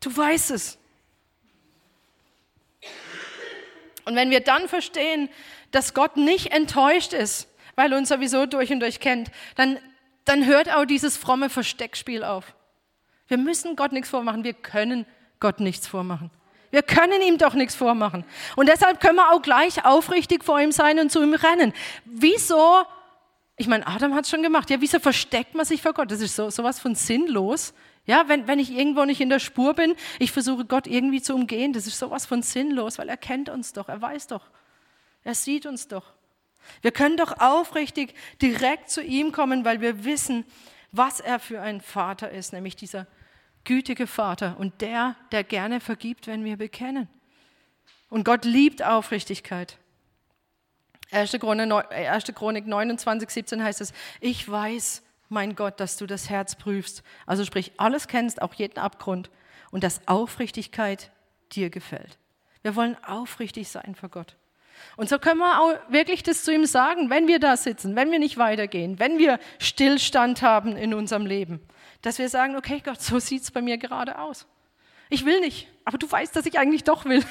[0.00, 0.78] Du weißt es.
[4.04, 5.28] Und wenn wir dann verstehen,
[5.70, 9.78] dass Gott nicht enttäuscht ist, weil er uns sowieso durch und durch kennt, dann,
[10.24, 12.54] dann hört auch dieses fromme Versteckspiel auf.
[13.26, 15.06] Wir müssen Gott nichts vormachen, wir können
[15.40, 16.30] Gott nichts vormachen.
[16.70, 18.24] Wir können ihm doch nichts vormachen.
[18.56, 21.72] Und deshalb können wir auch gleich aufrichtig vor ihm sein und zu ihm rennen.
[22.04, 22.82] Wieso,
[23.56, 26.10] ich meine, Adam hat es schon gemacht, ja, wieso versteckt man sich vor Gott?
[26.10, 27.74] Das ist so, sowas von sinnlos.
[28.08, 31.34] Ja, wenn, wenn ich irgendwo nicht in der Spur bin, ich versuche Gott irgendwie zu
[31.34, 34.48] umgehen, das ist sowas von sinnlos, weil er kennt uns doch, er weiß doch,
[35.24, 36.14] er sieht uns doch.
[36.80, 40.46] Wir können doch aufrichtig direkt zu ihm kommen, weil wir wissen,
[40.90, 43.06] was er für ein Vater ist, nämlich dieser
[43.64, 47.08] gütige Vater und der, der gerne vergibt, wenn wir bekennen.
[48.08, 49.76] Und Gott liebt Aufrichtigkeit.
[51.10, 51.32] 1.
[51.32, 53.92] Chronik 29, 17 heißt es,
[54.22, 57.02] ich weiß, mein Gott, dass du das Herz prüfst.
[57.26, 59.30] Also sprich, alles kennst, auch jeden Abgrund
[59.70, 61.10] und dass Aufrichtigkeit
[61.52, 62.18] dir gefällt.
[62.62, 64.36] Wir wollen aufrichtig sein vor Gott.
[64.96, 68.10] Und so können wir auch wirklich das zu ihm sagen, wenn wir da sitzen, wenn
[68.10, 71.60] wir nicht weitergehen, wenn wir Stillstand haben in unserem Leben,
[72.02, 74.46] dass wir sagen, okay Gott, so sieht es bei mir gerade aus.
[75.10, 77.24] Ich will nicht, aber du weißt, dass ich eigentlich doch will.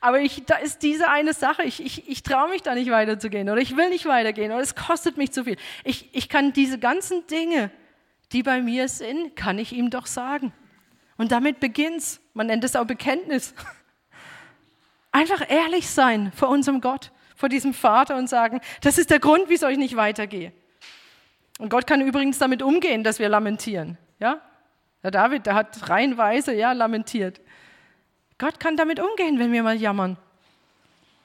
[0.00, 3.48] Aber ich, da ist diese eine Sache, ich, ich, ich traue mich da nicht weiterzugehen
[3.48, 5.56] oder ich will nicht weitergehen oder es kostet mich zu viel.
[5.84, 7.70] Ich, ich kann diese ganzen Dinge,
[8.32, 10.52] die bei mir sind, kann ich ihm doch sagen.
[11.16, 12.20] Und damit beginnt's.
[12.32, 13.54] Man nennt es auch Bekenntnis.
[15.12, 19.44] Einfach ehrlich sein vor unserem Gott, vor diesem Vater und sagen, das ist der Grund,
[19.46, 20.52] wieso ich nicht weitergehe.
[21.58, 23.96] Und Gott kann übrigens damit umgehen, dass wir lamentieren.
[24.18, 24.40] Ja?
[25.04, 27.40] Der David, der hat reihenweise ja, lamentiert.
[28.44, 30.18] Gott kann damit umgehen, wenn wir mal jammern.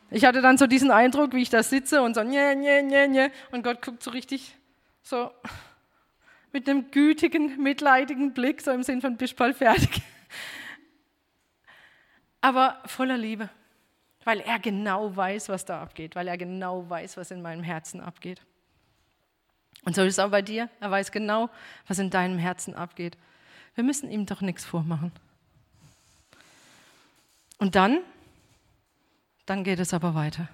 [0.09, 3.09] Ich hatte dann so diesen Eindruck, wie ich da sitze und so, nye, nye, nye,
[3.09, 4.55] nye, und Gott guckt so richtig
[5.01, 5.29] so
[6.53, 10.01] mit einem gütigen, mitleidigen Blick, so im Sinn von bist bald fertig.
[12.39, 13.49] aber voller Liebe,
[14.23, 17.99] weil er genau weiß, was da abgeht, weil er genau weiß, was in meinem Herzen
[17.99, 18.39] abgeht.
[19.83, 20.69] Und so ist es auch bei dir.
[20.79, 21.49] Er weiß genau,
[21.85, 23.17] was in deinem Herzen abgeht.
[23.75, 25.11] Wir müssen ihm doch nichts vormachen.
[27.59, 27.99] Und dann,
[29.45, 30.49] dann geht es aber weiter.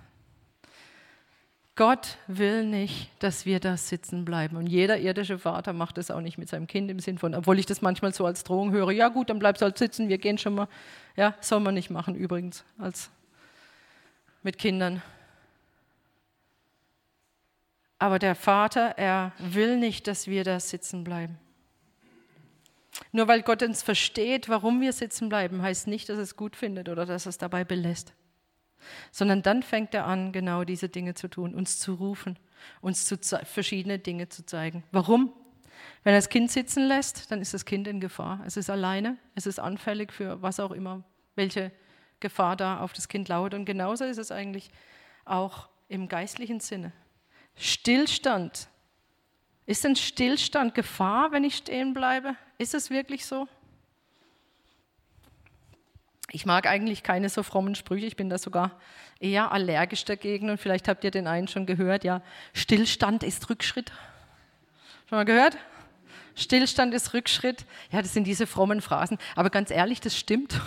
[1.76, 4.56] Gott will nicht, dass wir da sitzen bleiben.
[4.56, 7.60] Und jeder irdische Vater macht das auch nicht mit seinem Kind im Sinn von, obwohl
[7.60, 10.18] ich das manchmal so als Drohung höre, ja gut, dann bleibst du halt sitzen, wir
[10.18, 10.68] gehen schon mal.
[11.18, 13.10] Ja, soll man nicht machen übrigens, als
[14.42, 15.02] mit Kindern.
[18.00, 21.38] Aber der Vater, er will nicht, dass wir da sitzen bleiben.
[23.12, 26.56] Nur weil Gott uns versteht, warum wir sitzen bleiben, heißt nicht, dass er es gut
[26.56, 28.14] findet oder dass er es dabei belässt
[29.12, 32.38] sondern dann fängt er an, genau diese Dinge zu tun, uns zu rufen,
[32.82, 34.84] uns zu verschiedene Dinge zu zeigen.
[34.92, 35.34] Warum?
[36.04, 38.42] Wenn er das Kind sitzen lässt, dann ist das Kind in Gefahr.
[38.46, 41.04] Es ist alleine, es ist anfällig für was auch immer,
[41.36, 41.72] welche
[42.20, 43.54] Gefahr da auf das Kind lauert.
[43.54, 44.70] Und genauso ist es eigentlich
[45.26, 46.92] auch im geistlichen Sinne.
[47.56, 48.68] Stillstand.
[49.66, 52.36] Ist denn Stillstand Gefahr, wenn ich stehen bleibe?
[52.58, 53.48] Ist es wirklich so?
[56.32, 58.80] Ich mag eigentlich keine so frommen Sprüche, ich bin da sogar
[59.20, 62.22] eher allergisch dagegen und vielleicht habt ihr den einen schon gehört, ja,
[62.54, 63.92] Stillstand ist Rückschritt.
[65.08, 65.58] Schon mal gehört?
[66.36, 67.66] Stillstand ist Rückschritt.
[67.92, 70.60] Ja, das sind diese frommen Phrasen, aber ganz ehrlich, das stimmt.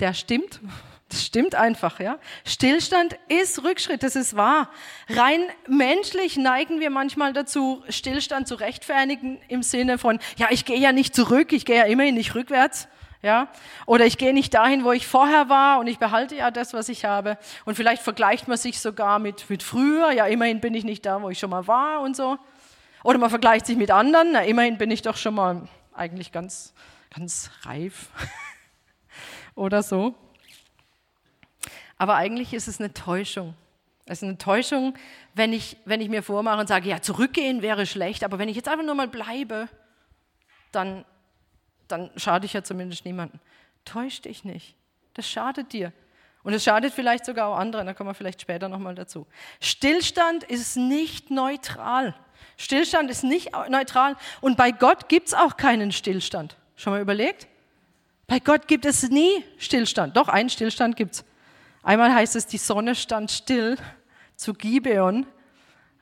[0.00, 0.60] Der stimmt.
[1.08, 2.18] Das stimmt einfach, ja.
[2.44, 4.70] Stillstand ist Rückschritt, das ist wahr.
[5.08, 10.78] Rein menschlich neigen wir manchmal dazu, Stillstand zu rechtfertigen im Sinne von, ja, ich gehe
[10.78, 12.88] ja nicht zurück, ich gehe ja immerhin nicht rückwärts.
[13.22, 13.48] Ja?
[13.86, 16.88] Oder ich gehe nicht dahin, wo ich vorher war und ich behalte ja das, was
[16.88, 17.38] ich habe.
[17.64, 20.10] Und vielleicht vergleicht man sich sogar mit, mit früher.
[20.10, 22.36] Ja, immerhin bin ich nicht da, wo ich schon mal war und so.
[23.04, 24.32] Oder man vergleicht sich mit anderen.
[24.32, 26.74] Na, immerhin bin ich doch schon mal eigentlich ganz,
[27.14, 28.10] ganz reif.
[29.54, 30.14] Oder so.
[31.98, 33.54] Aber eigentlich ist es eine Täuschung.
[34.06, 34.94] Es ist eine Täuschung,
[35.34, 38.56] wenn ich, wenn ich mir vormache und sage, ja, zurückgehen wäre schlecht, aber wenn ich
[38.56, 39.68] jetzt einfach nur mal bleibe,
[40.70, 41.04] dann
[41.88, 43.40] dann schade ich ja zumindest niemandem.
[43.84, 44.74] Täusch dich nicht.
[45.14, 45.92] Das schadet dir.
[46.42, 49.26] Und es schadet vielleicht sogar auch anderen, da kommen wir vielleicht später nochmal dazu.
[49.60, 52.14] Stillstand ist nicht neutral.
[52.56, 54.16] Stillstand ist nicht neutral.
[54.40, 56.56] Und bei Gott gibt es auch keinen Stillstand.
[56.76, 57.48] Schon mal überlegt?
[58.28, 60.16] Bei Gott gibt es nie Stillstand.
[60.16, 61.24] Doch, einen Stillstand gibt es.
[61.86, 63.76] Einmal heißt es, die Sonne stand still
[64.34, 65.24] zu Gibeon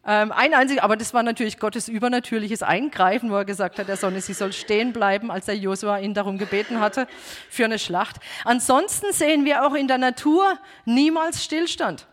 [0.07, 3.99] ähm, ein einziger, aber das war natürlich Gottes übernatürliches Eingreifen, wo er gesagt hat, der
[3.99, 7.07] Sonne, sie soll stehen bleiben, als der Josua ihn darum gebeten hatte
[7.51, 8.17] für eine Schlacht.
[8.47, 12.07] Ansonsten sehen wir auch in der Natur niemals Stillstand.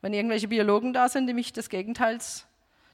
[0.00, 2.46] Wenn irgendwelche Biologen da sind, die mich des Gegenteils,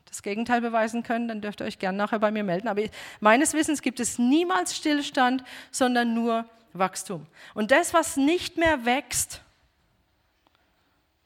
[0.07, 2.69] das Gegenteil beweisen können, dann dürft ihr euch gerne nachher bei mir melden.
[2.69, 2.81] Aber
[3.21, 7.27] meines Wissens gibt es niemals Stillstand, sondern nur Wachstum.
[7.53, 9.44] Und das, was nicht mehr wächst,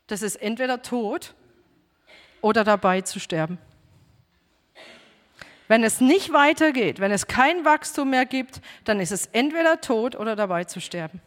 [0.09, 1.35] das ist entweder tot
[2.41, 3.59] oder dabei zu sterben.
[5.69, 10.17] Wenn es nicht weitergeht, wenn es kein Wachstum mehr gibt, dann ist es entweder tot
[10.17, 11.21] oder dabei zu sterben.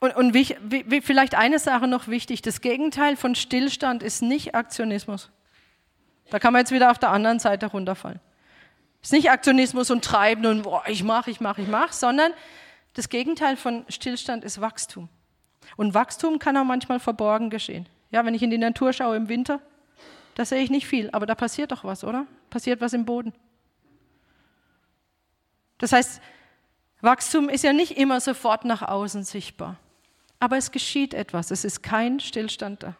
[0.00, 4.56] Und, und wie, wie, vielleicht eine Sache noch wichtig, das Gegenteil von Stillstand ist nicht
[4.56, 5.30] Aktionismus.
[6.30, 8.18] Da kann man jetzt wieder auf der anderen Seite runterfallen.
[9.00, 12.32] Es ist nicht Aktionismus und Treiben und boah, ich mache, ich mache, ich mache, sondern
[12.94, 15.08] das Gegenteil von Stillstand ist Wachstum.
[15.76, 17.88] Und Wachstum kann auch manchmal verborgen geschehen.
[18.10, 19.60] Ja, wenn ich in die Natur schaue im Winter,
[20.34, 22.26] da sehe ich nicht viel, aber da passiert doch was, oder?
[22.50, 23.32] Passiert was im Boden.
[25.78, 26.20] Das heißt,
[27.00, 29.76] Wachstum ist ja nicht immer sofort nach außen sichtbar,
[30.38, 31.50] aber es geschieht etwas.
[31.50, 32.94] Es ist kein Stillstand da.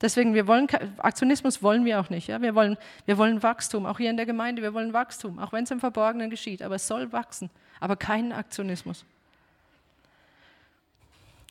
[0.00, 0.66] Deswegen, wir wollen,
[0.98, 2.26] Aktionismus wollen wir auch nicht.
[2.26, 2.42] Ja?
[2.42, 5.64] Wir, wollen, wir wollen Wachstum, auch hier in der Gemeinde, wir wollen Wachstum, auch wenn
[5.64, 7.48] es im Verborgenen geschieht, aber es soll wachsen,
[7.80, 9.04] aber keinen Aktionismus.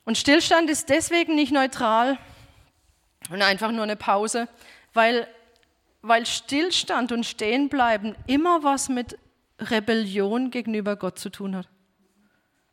[0.06, 2.18] Und Stillstand ist deswegen nicht neutral
[3.30, 4.48] und einfach nur eine Pause,
[4.94, 5.28] weil,
[6.02, 9.18] weil Stillstand und Stehenbleiben immer was mit
[9.60, 11.70] Rebellion gegenüber Gott zu tun hat,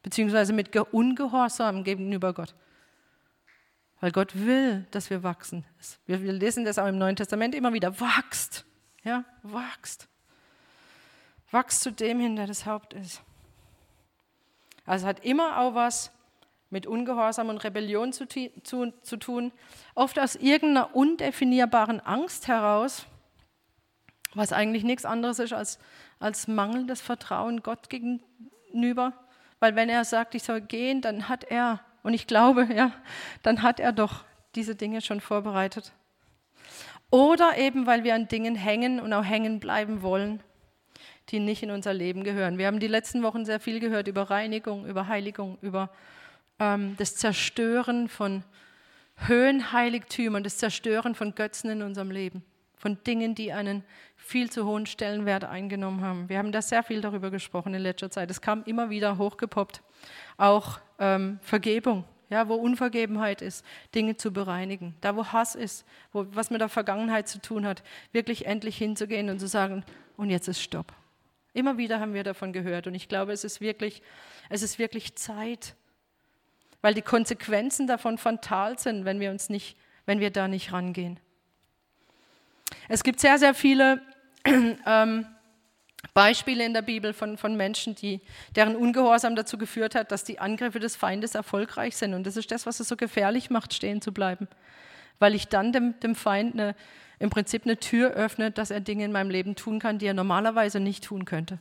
[0.03, 2.55] beziehungsweise mit Ungehorsam gegenüber Gott.
[4.01, 5.65] Weil Gott will, dass wir wachsen.
[6.07, 8.01] Wir, lesen das auch im Neuen Testament immer wieder.
[8.01, 8.65] Wachst.
[9.05, 10.09] Ja, wachst.
[11.51, 13.23] Wachst zu dem hin, der das Haupt ist.
[14.87, 16.11] Also hat immer auch was
[16.71, 19.53] mit Ungehorsam und Rebellion zu, zu, zu tun,
[19.95, 23.07] oft aus irgendeiner undefinierbaren Angst heraus,
[24.35, 25.81] was eigentlich nichts anderes ist als,
[26.21, 29.13] als mangelndes Vertrauen Gott gegenüber.
[29.59, 32.93] Weil wenn er sagt, ich soll gehen, dann hat er, und ich glaube, ja,
[33.43, 35.93] dann hat er doch diese Dinge schon vorbereitet.
[37.11, 40.41] Oder eben, weil wir an Dingen hängen und auch hängen bleiben wollen,
[41.31, 42.57] die nicht in unser Leben gehören.
[42.57, 45.91] Wir haben die letzten Wochen sehr viel gehört über Reinigung, über Heiligung, über
[46.61, 48.45] ähm, das Zerstören von
[49.17, 52.45] Höhenheiligtümern, das Zerstören von Götzen in unserem Leben,
[52.77, 53.83] von Dingen, die einen
[54.17, 56.29] viel zu hohen Stellenwert eingenommen haben.
[56.29, 58.31] Wir haben da sehr viel darüber gesprochen in letzter Zeit.
[58.31, 59.83] Es kam immer wieder hochgepoppt.
[60.37, 64.95] Auch ähm, Vergebung, ja, wo Unvergebenheit ist, Dinge zu bereinigen.
[65.01, 69.29] Da, wo Hass ist, wo, was mit der Vergangenheit zu tun hat, wirklich endlich hinzugehen
[69.29, 69.85] und zu sagen,
[70.17, 70.93] und jetzt ist Stopp.
[71.53, 74.03] Immer wieder haben wir davon gehört und ich glaube, es ist wirklich,
[74.49, 75.75] es ist wirklich Zeit,
[76.83, 81.21] weil die Konsequenzen davon fatal sind, wenn wir uns nicht, wenn wir da nicht rangehen.
[82.89, 84.01] Es gibt sehr, sehr viele
[84.87, 85.27] ähm,
[86.15, 88.21] Beispiele in der Bibel von, von Menschen, die,
[88.57, 92.15] deren Ungehorsam dazu geführt hat, dass die Angriffe des Feindes erfolgreich sind.
[92.15, 94.49] Und das ist das, was es so gefährlich macht, stehen zu bleiben.
[95.19, 96.75] Weil ich dann dem, dem Feind eine,
[97.19, 100.15] im Prinzip eine Tür öffne, dass er Dinge in meinem Leben tun kann, die er
[100.15, 101.59] normalerweise nicht tun könnte.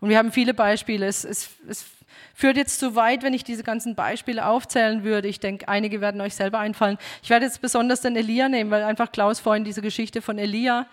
[0.00, 1.06] Und wir haben viele Beispiele.
[1.06, 1.86] Es, es, es
[2.34, 5.28] führt jetzt zu weit, wenn ich diese ganzen Beispiele aufzählen würde.
[5.28, 6.98] Ich denke, einige werden euch selber einfallen.
[7.22, 10.86] Ich werde jetzt besonders den Elia nehmen, weil einfach Klaus vorhin diese Geschichte von Elia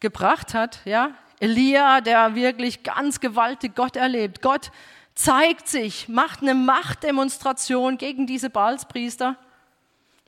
[0.00, 0.80] gebracht hat.
[0.84, 1.10] Ja,
[1.40, 4.42] Elia, der wirklich ganz gewaltig Gott erlebt.
[4.42, 4.70] Gott
[5.14, 9.36] zeigt sich, macht eine Machtdemonstration gegen diese Balspriester,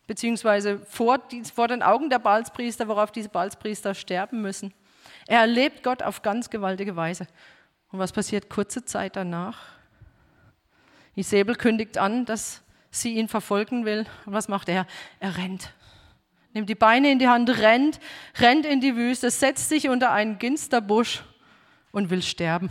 [0.07, 1.19] beziehungsweise vor,
[1.55, 4.73] vor den Augen der Balspriester, worauf diese Balspriester sterben müssen.
[5.27, 7.27] Er erlebt Gott auf ganz gewaltige Weise.
[7.91, 9.59] Und was passiert kurze Zeit danach?
[11.19, 14.07] Isabel kündigt an, dass sie ihn verfolgen will.
[14.27, 14.87] Und was macht er?
[15.21, 15.73] Er rennt
[16.59, 18.01] nimmt die Beine in die Hand, rennt,
[18.39, 21.23] rennt in die Wüste, setzt sich unter einen Ginsterbusch
[21.93, 22.69] und will sterben.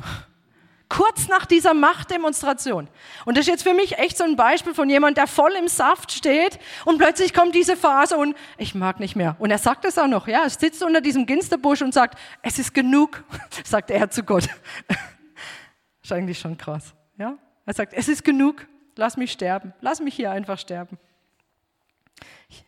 [0.90, 2.88] Kurz nach dieser Machtdemonstration.
[3.26, 5.68] Und das ist jetzt für mich echt so ein Beispiel von jemand, der voll im
[5.68, 9.36] Saft steht und plötzlich kommt diese Phase und ich mag nicht mehr.
[9.40, 12.58] Und er sagt es auch noch, ja, er sitzt unter diesem Ginsterbusch und sagt, es
[12.58, 13.24] ist genug,
[13.66, 14.48] sagt er zu Gott.
[16.04, 17.38] ist eigentlich schon krass, ja.
[17.68, 20.98] Er sagt, es ist genug, lass mich sterben, lass mich hier einfach sterben.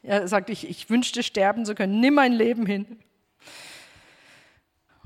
[0.04, 3.00] Er sagt, ich, ich wünschte sterben zu können, nimm mein Leben hin.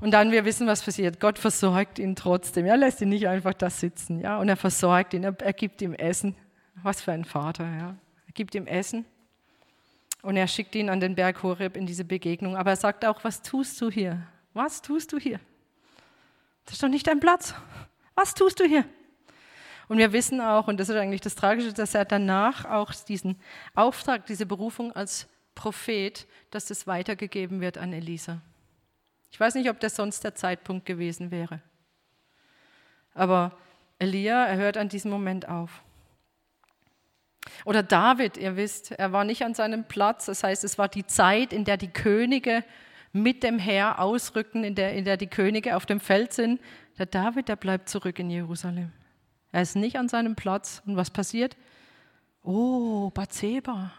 [0.00, 1.20] Und dann, wir wissen, was passiert.
[1.20, 2.66] Gott versorgt ihn trotzdem.
[2.66, 4.20] Er lässt ihn nicht einfach da sitzen.
[4.20, 4.38] Ja?
[4.38, 6.34] Und er versorgt ihn, er, er gibt ihm Essen.
[6.82, 7.64] Was für ein Vater.
[7.64, 7.96] Ja?
[8.26, 9.06] Er gibt ihm Essen.
[10.22, 12.56] Und er schickt ihn an den Berg Horeb in diese Begegnung.
[12.56, 14.26] Aber er sagt auch, was tust du hier?
[14.52, 15.38] Was tust du hier?
[16.64, 17.54] Das ist doch nicht dein Platz.
[18.16, 18.84] Was tust du hier?
[19.88, 23.36] Und wir wissen auch, und das ist eigentlich das Tragische, dass er danach auch diesen
[23.74, 28.40] Auftrag, diese Berufung als Prophet, dass das weitergegeben wird an Elisa.
[29.30, 31.60] Ich weiß nicht, ob das sonst der Zeitpunkt gewesen wäre.
[33.14, 33.56] Aber
[33.98, 35.82] Elia, er hört an diesem Moment auf.
[37.64, 40.26] Oder David, ihr wisst, er war nicht an seinem Platz.
[40.26, 42.64] Das heißt, es war die Zeit, in der die Könige
[43.12, 46.60] mit dem Heer ausrücken, in der, in der die Könige auf dem Feld sind.
[46.98, 48.92] Der David, der bleibt zurück in Jerusalem.
[49.54, 50.82] Er ist nicht an seinem Platz.
[50.84, 51.56] Und was passiert?
[52.42, 53.92] Oh, Bathseba.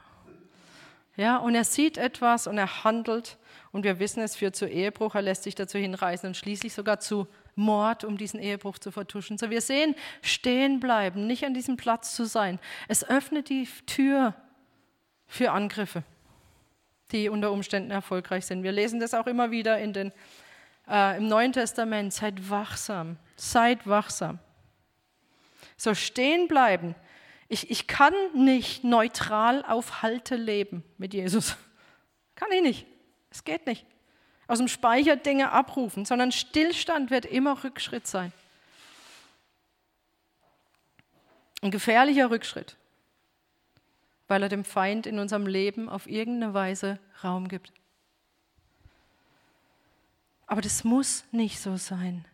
[1.15, 3.37] Ja, und er sieht etwas und er handelt.
[3.71, 5.15] Und wir wissen, es führt zu Ehebruch.
[5.15, 9.37] Er lässt sich dazu hinreißen und schließlich sogar zu Mord, um diesen Ehebruch zu vertuschen.
[9.37, 12.59] So, wir sehen, stehen bleiben, nicht an diesem Platz zu sein.
[12.89, 14.33] Es öffnet die Tür
[15.25, 16.03] für Angriffe,
[17.13, 18.63] die unter Umständen erfolgreich sind.
[18.63, 20.11] Wir lesen das auch immer wieder in den,
[20.89, 22.11] äh, im Neuen Testament.
[22.11, 24.39] Seid wachsam, seid wachsam.
[25.77, 26.95] So stehen bleiben.
[27.47, 31.57] Ich, ich kann nicht neutral auf Halte leben mit Jesus.
[32.35, 32.87] Kann ich nicht.
[33.29, 33.85] Es geht nicht.
[34.47, 38.31] Aus dem Speicher Dinge abrufen, sondern Stillstand wird immer Rückschritt sein.
[41.61, 42.77] Ein gefährlicher Rückschritt,
[44.27, 47.71] weil er dem Feind in unserem Leben auf irgendeine Weise Raum gibt.
[50.47, 52.25] Aber das muss nicht so sein.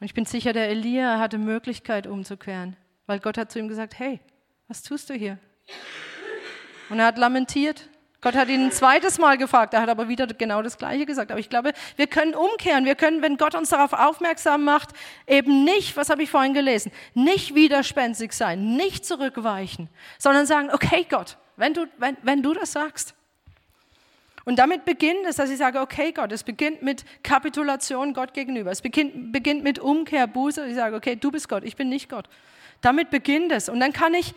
[0.00, 2.74] Und ich bin sicher, der Elia hatte Möglichkeit umzukehren,
[3.06, 4.20] weil Gott hat zu ihm gesagt, hey,
[4.66, 5.38] was tust du hier?
[6.88, 7.88] Und er hat lamentiert.
[8.22, 11.30] Gott hat ihn ein zweites Mal gefragt, er hat aber wieder genau das Gleiche gesagt.
[11.30, 12.84] Aber ich glaube, wir können umkehren.
[12.84, 14.90] Wir können, wenn Gott uns darauf aufmerksam macht,
[15.26, 21.06] eben nicht, was habe ich vorhin gelesen, nicht widerspenstig sein, nicht zurückweichen, sondern sagen, okay
[21.08, 23.14] Gott, wenn du, wenn, wenn du das sagst,
[24.44, 28.70] und damit beginnt es, dass ich sage, okay Gott, es beginnt mit Kapitulation Gott gegenüber.
[28.70, 30.66] Es beginnt, beginnt mit Umkehr, Buße.
[30.66, 32.28] Ich sage, okay, du bist Gott, ich bin nicht Gott.
[32.80, 33.68] Damit beginnt es.
[33.68, 34.34] Und dann kann ich,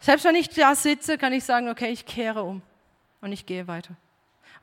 [0.00, 2.62] selbst wenn ich da sitze, kann ich sagen, okay, ich kehre um
[3.20, 3.94] und ich gehe weiter.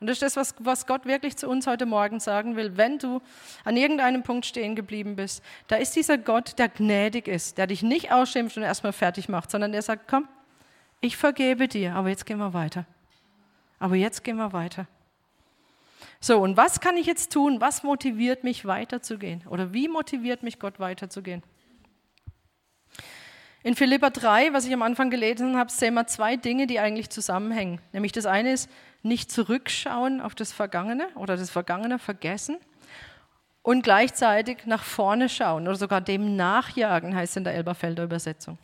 [0.00, 2.76] Und das ist das, was, was Gott wirklich zu uns heute Morgen sagen will.
[2.76, 3.20] Wenn du
[3.64, 7.82] an irgendeinem Punkt stehen geblieben bist, da ist dieser Gott, der gnädig ist, der dich
[7.82, 10.26] nicht ausschimpft und erstmal fertig macht, sondern der sagt, komm,
[11.02, 12.86] ich vergebe dir, aber jetzt gehen wir weiter.
[13.80, 14.86] Aber jetzt gehen wir weiter.
[16.20, 17.60] So, und was kann ich jetzt tun?
[17.60, 19.46] Was motiviert mich weiterzugehen?
[19.48, 21.42] Oder wie motiviert mich Gott weiterzugehen?
[23.62, 27.10] In Philippa 3, was ich am Anfang gelesen habe, sehen wir zwei Dinge, die eigentlich
[27.10, 27.80] zusammenhängen.
[27.92, 28.70] Nämlich das eine ist
[29.02, 32.58] nicht zurückschauen auf das Vergangene oder das Vergangene vergessen
[33.62, 38.58] und gleichzeitig nach vorne schauen oder sogar dem nachjagen, heißt in der Elberfelder Übersetzung.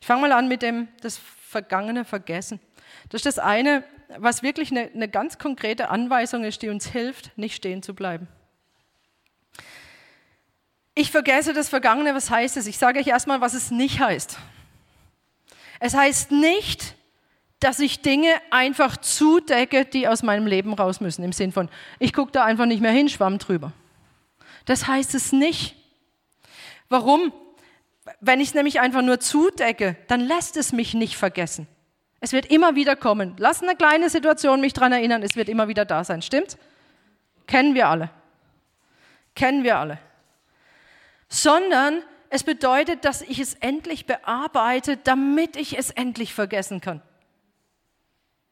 [0.00, 2.60] Ich fange mal an mit dem das Vergangene vergessen.
[3.08, 3.84] Das ist das eine,
[4.18, 8.28] was wirklich eine, eine ganz konkrete Anweisung ist, die uns hilft, nicht stehen zu bleiben.
[10.94, 12.66] Ich vergesse das Vergangene, was heißt es?
[12.66, 14.38] Ich sage euch erstmal, was es nicht heißt.
[15.78, 16.94] Es heißt nicht,
[17.60, 22.12] dass ich Dinge einfach zudecke, die aus meinem Leben raus müssen, im Sinn von, ich
[22.12, 23.72] gucke da einfach nicht mehr hin, schwamm drüber.
[24.64, 25.76] Das heißt es nicht.
[26.88, 27.32] Warum?
[28.20, 31.66] Wenn ich es nämlich einfach nur zudecke, dann lässt es mich nicht vergessen.
[32.20, 33.34] Es wird immer wieder kommen.
[33.38, 36.22] Lass eine kleine Situation mich daran erinnern, es wird immer wieder da sein.
[36.22, 36.56] Stimmt?
[37.46, 38.10] Kennen wir alle.
[39.34, 39.98] Kennen wir alle.
[41.28, 47.02] Sondern es bedeutet, dass ich es endlich bearbeite, damit ich es endlich vergessen kann.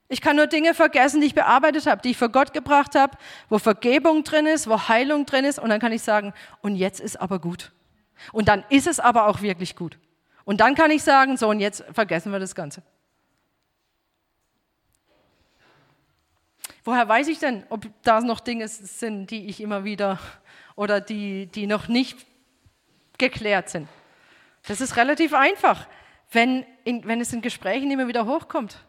[0.09, 3.17] Ich kann nur Dinge vergessen, die ich bearbeitet habe, die ich vor Gott gebracht habe,
[3.49, 5.59] wo Vergebung drin ist, wo Heilung drin ist.
[5.59, 7.73] Und dann kann ich sagen, und jetzt ist aber gut.
[8.33, 9.99] Und dann ist es aber auch wirklich gut.
[10.45, 12.83] Und dann kann ich sagen, so, und jetzt vergessen wir das Ganze.
[16.85, 20.19] Woher weiß ich denn, ob da noch Dinge sind, die ich immer wieder
[20.77, 22.27] oder die, die noch nicht
[23.17, 23.89] geklärt sind?
[24.67, 25.87] Das ist relativ einfach,
[26.31, 28.85] wenn, in, wenn es in Gesprächen immer wieder hochkommt.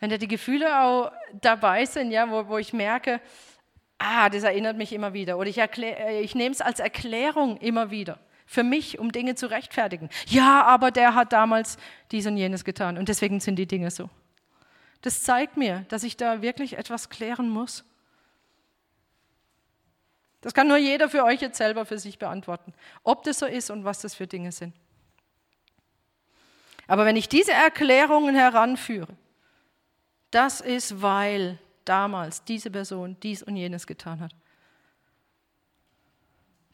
[0.00, 3.20] Wenn da die Gefühle auch dabei sind, ja, wo, wo ich merke,
[3.98, 5.38] ah, das erinnert mich immer wieder.
[5.38, 8.18] Oder ich, äh, ich nehme es als Erklärung immer wieder.
[8.46, 10.08] Für mich, um Dinge zu rechtfertigen.
[10.28, 11.78] Ja, aber der hat damals
[12.10, 12.96] dies und jenes getan.
[12.96, 14.08] Und deswegen sind die Dinge so.
[15.06, 17.84] Das zeigt mir, dass ich da wirklich etwas klären muss.
[20.40, 23.70] Das kann nur jeder für euch jetzt selber für sich beantworten, ob das so ist
[23.70, 24.74] und was das für Dinge sind.
[26.88, 29.16] Aber wenn ich diese Erklärungen heranführe,
[30.32, 34.34] das ist, weil damals diese Person dies und jenes getan hat.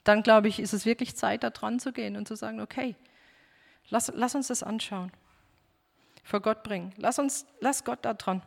[0.04, 2.96] Dann glaube ich, ist es wirklich Zeit, da dran zu gehen und zu sagen, okay,
[3.90, 5.12] lass, lass uns das anschauen,
[6.22, 6.92] vor Gott bringen.
[6.96, 8.42] Lass, uns, lass Gott da dran.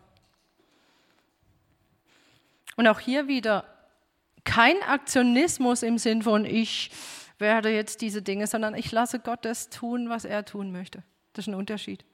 [2.75, 3.65] Und auch hier wieder
[4.43, 6.91] kein Aktionismus im Sinn von, ich
[7.37, 11.03] werde jetzt diese Dinge, sondern ich lasse Gott das tun, was er tun möchte.
[11.33, 12.05] Das ist ein Unterschied.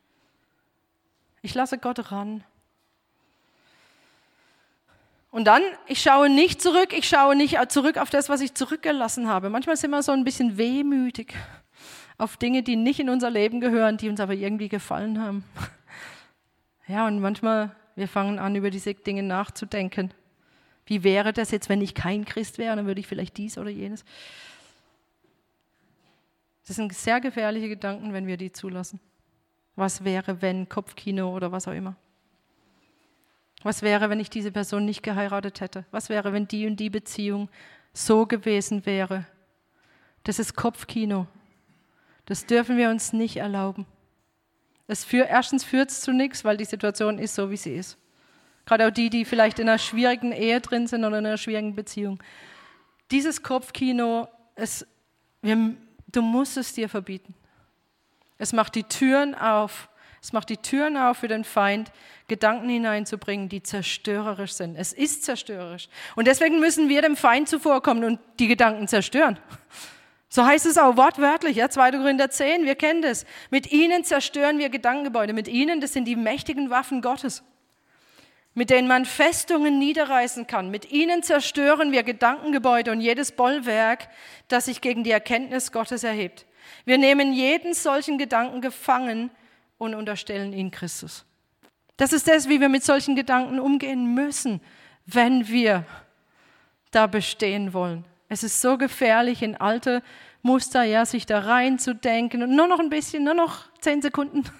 [1.42, 2.44] Ich lasse Gott ran.
[5.32, 9.30] Und dann, ich schaue nicht zurück, ich schaue nicht zurück auf das, was ich zurückgelassen
[9.30, 9.50] habe.
[9.50, 11.34] Manchmal sind wir so ein bisschen wehmütig
[12.22, 15.44] auf Dinge, die nicht in unser Leben gehören, die uns aber irgendwie gefallen haben.
[16.88, 20.14] Ja, und manchmal, wir fangen an, über diese Dinge nachzudenken.
[20.86, 22.76] Wie wäre das jetzt, wenn ich kein Christ wäre?
[22.76, 24.04] Dann würde ich vielleicht dies oder jenes.
[26.68, 29.00] Das sind sehr gefährliche Gedanken, wenn wir die zulassen.
[29.78, 31.96] Was wäre, wenn Kopfkino oder was auch immer.
[33.64, 35.86] Was wäre, wenn ich diese Person nicht geheiratet hätte?
[35.92, 37.48] Was wäre, wenn die und die Beziehung
[37.94, 39.26] so gewesen wäre?
[40.24, 41.28] Das ist Kopfkino.
[42.26, 43.86] Das dürfen wir uns nicht erlauben.
[44.90, 47.98] Für, erstens führt es zu nichts, weil die Situation ist so, wie sie ist.
[48.66, 51.76] Gerade auch die, die vielleicht in einer schwierigen Ehe drin sind oder in einer schwierigen
[51.76, 52.22] Beziehung.
[53.10, 54.86] Dieses Kopfkino, es,
[55.42, 55.76] wir,
[56.08, 57.34] du musst es dir verbieten.
[58.38, 59.90] Es macht die Türen auf
[60.22, 61.92] es macht die Türen auf für den Feind,
[62.28, 64.76] Gedanken hineinzubringen, die zerstörerisch sind.
[64.76, 65.90] Es ist zerstörerisch.
[66.16, 69.40] Und deswegen müssen wir dem Feind zuvorkommen und die Gedanken zerstören.
[70.34, 71.92] So heißt es auch wortwörtlich, ja, 2.
[71.92, 73.26] Korinther 10, wir kennen das.
[73.50, 75.34] Mit ihnen zerstören wir Gedankengebäude.
[75.34, 77.44] Mit ihnen, das sind die mächtigen Waffen Gottes,
[78.54, 80.72] mit denen man Festungen niederreißen kann.
[80.72, 84.08] Mit ihnen zerstören wir Gedankengebäude und jedes Bollwerk,
[84.48, 86.46] das sich gegen die Erkenntnis Gottes erhebt.
[86.86, 89.32] Wir nehmen jeden solchen Gedanken gefangen
[89.78, 91.26] und unterstellen ihn Christus.
[91.98, 94.62] Das ist das, wie wir mit solchen Gedanken umgehen müssen,
[95.06, 95.84] wenn wir
[96.92, 98.06] da bestehen wollen.
[98.32, 100.02] Es ist so gefährlich, in alte
[100.42, 104.44] Muster, ja, sich da reinzudenken und nur noch ein bisschen, nur noch zehn Sekunden.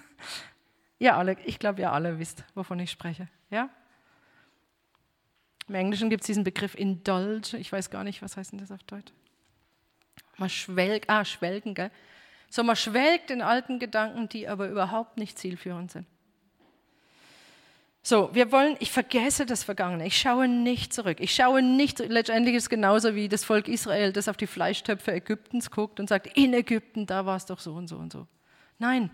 [1.00, 3.28] Ja, alle, ich glaube, ihr alle wisst, wovon ich spreche.
[3.50, 3.72] Ja?
[5.68, 7.58] Im Englischen gibt es diesen Begriff indulge.
[7.58, 9.12] Ich weiß gar nicht, was heißt denn das auf Deutsch?
[10.38, 11.90] Mal schwelg, ah, schwelgen, gell?
[12.52, 16.06] So man schwelgt in alten Gedanken, die aber überhaupt nicht zielführend sind.
[18.04, 21.20] So, wir wollen, ich vergesse das Vergangene, ich schaue nicht zurück.
[21.20, 25.12] Ich schaue nicht, letztendlich ist es genauso wie das Volk Israel, das auf die Fleischtöpfe
[25.12, 28.28] Ägyptens guckt und sagt, in Ägypten, da war es doch so und so und so.
[28.80, 29.12] Nein.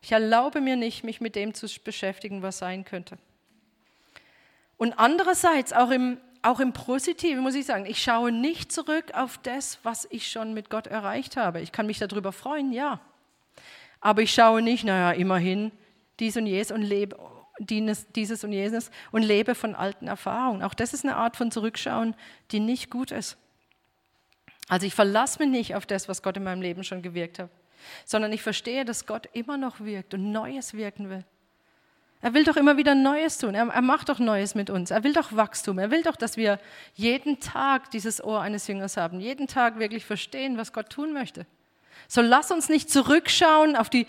[0.00, 3.18] Ich erlaube mir nicht, mich mit dem zu beschäftigen, was sein könnte.
[4.76, 9.38] Und andererseits, auch im, auch im Positiven muss ich sagen, ich schaue nicht zurück auf
[9.38, 11.60] das, was ich schon mit Gott erreicht habe.
[11.60, 13.00] Ich kann mich darüber freuen, ja.
[14.00, 15.72] Aber ich schaue nicht, naja, immerhin
[16.20, 17.16] dies und jenes und lebe
[17.60, 20.62] dieses und jenes und lebe von alten Erfahrungen.
[20.62, 22.14] Auch das ist eine Art von Zurückschauen,
[22.52, 23.36] die nicht gut ist.
[24.68, 27.50] Also ich verlasse mich nicht auf das, was Gott in meinem Leben schon gewirkt hat,
[28.04, 31.24] sondern ich verstehe, dass Gott immer noch wirkt und Neues wirken will.
[32.20, 33.54] Er will doch immer wieder Neues tun.
[33.54, 34.90] Er, er, macht doch Neues mit uns.
[34.90, 35.78] Er will doch Wachstum.
[35.78, 36.58] Er will doch, dass wir
[36.94, 39.20] jeden Tag dieses Ohr eines Jüngers haben.
[39.20, 41.46] Jeden Tag wirklich verstehen, was Gott tun möchte.
[42.08, 44.06] So lass uns nicht zurückschauen auf die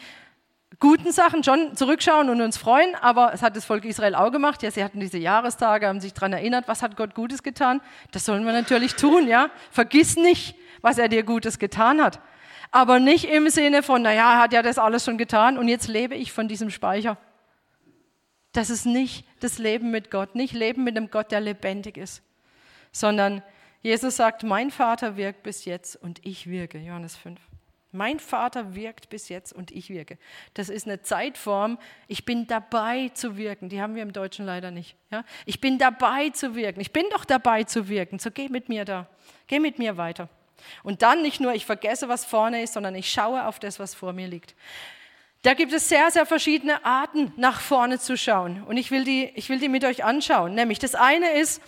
[0.78, 4.62] guten Sachen, schon zurückschauen und uns freuen, aber es hat das Volk Israel auch gemacht.
[4.62, 7.82] Ja, sie hatten diese Jahrestage, haben sich daran erinnert, was hat Gott Gutes getan.
[8.12, 9.50] Das sollen wir natürlich tun, ja.
[9.72, 12.22] Vergiss nicht, was er dir Gutes getan hat.
[12.72, 15.88] Aber nicht im Sinne von, naja, er hat ja das alles schon getan und jetzt
[15.88, 17.18] lebe ich von diesem Speicher.
[18.54, 22.24] Das ist nicht das Leben mit Gott, nicht Leben mit einem Gott, der lebendig ist,
[22.92, 23.42] sondern
[23.82, 27.40] Jesus sagt, mein Vater wirkt bis jetzt und ich wirke, Johannes 5.
[27.92, 30.20] Mein Vater wirkt bis jetzt und ich wirke.
[30.54, 31.80] Das ist eine Zeitform.
[32.08, 33.68] Ich bin dabei zu wirken.
[33.70, 34.96] Die haben wir im Deutschen leider nicht.
[35.10, 35.24] Ja?
[35.46, 36.82] Ich bin dabei zu wirken.
[36.82, 38.20] Ich bin doch dabei zu wirken.
[38.20, 39.08] So geh mit mir da.
[39.48, 40.30] Geh mit mir weiter.
[40.84, 43.96] Und dann nicht nur, ich vergesse, was vorne ist, sondern ich schaue auf das, was
[43.96, 44.56] vor mir liegt.
[45.42, 48.62] Da gibt es sehr, sehr verschiedene Arten, nach vorne zu schauen.
[48.64, 50.54] Und ich will die, ich will die mit euch anschauen.
[50.54, 51.62] Nämlich das eine ist,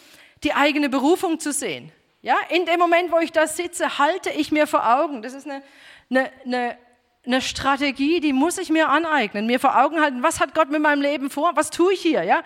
[0.44, 1.92] die eigene Berufung zu sehen.
[2.22, 5.22] Ja, in dem Moment, wo ich da sitze, halte ich mir vor Augen.
[5.22, 5.64] Das ist eine
[6.12, 6.78] eine, eine,
[7.26, 10.82] eine Strategie, die muss ich mir aneignen, mir vor Augen halten, was hat Gott mit
[10.82, 12.44] meinem Leben vor, was tue ich hier, ja?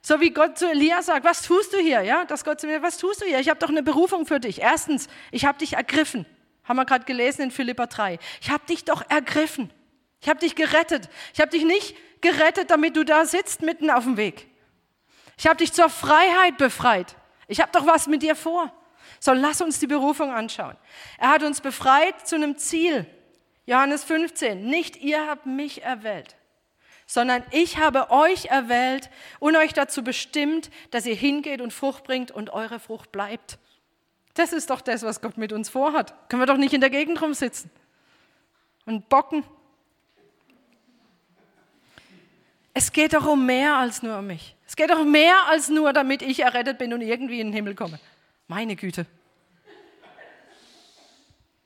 [0.00, 2.24] So wie Gott zu Elia sagt, was tust du hier, ja?
[2.24, 3.40] Dass Gott zu mir, was tust du hier?
[3.40, 4.60] Ich habe doch eine Berufung für dich.
[4.62, 6.24] Erstens, ich habe dich ergriffen.
[6.64, 8.18] Haben wir gerade gelesen in Philippa 3.
[8.40, 9.70] Ich habe dich doch ergriffen.
[10.20, 11.08] Ich habe dich gerettet.
[11.34, 14.46] Ich habe dich nicht gerettet, damit du da sitzt mitten auf dem Weg.
[15.36, 17.16] Ich habe dich zur Freiheit befreit.
[17.46, 18.72] Ich habe doch was mit dir vor.
[19.20, 20.76] So, lass uns die Berufung anschauen.
[21.18, 23.06] Er hat uns befreit zu einem Ziel.
[23.66, 26.36] Johannes 15, nicht ihr habt mich erwählt,
[27.06, 29.10] sondern ich habe euch erwählt
[29.40, 33.58] und euch dazu bestimmt, dass ihr hingeht und Frucht bringt und eure Frucht bleibt.
[34.32, 36.14] Das ist doch das, was Gott mit uns vorhat.
[36.30, 37.70] Können wir doch nicht in der Gegend rumsitzen
[38.86, 39.44] und bocken.
[42.72, 44.56] Es geht doch um mehr als nur um mich.
[44.66, 47.52] Es geht doch um mehr als nur, damit ich errettet bin und irgendwie in den
[47.52, 47.98] Himmel komme.
[48.48, 49.06] Meine Güte.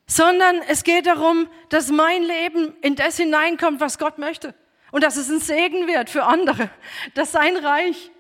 [0.07, 4.55] Sondern es geht darum, dass mein Leben in das hineinkommt, was Gott möchte.
[4.91, 6.69] Und dass es ein Segen wird für andere.
[7.15, 8.11] Dass sein Reich,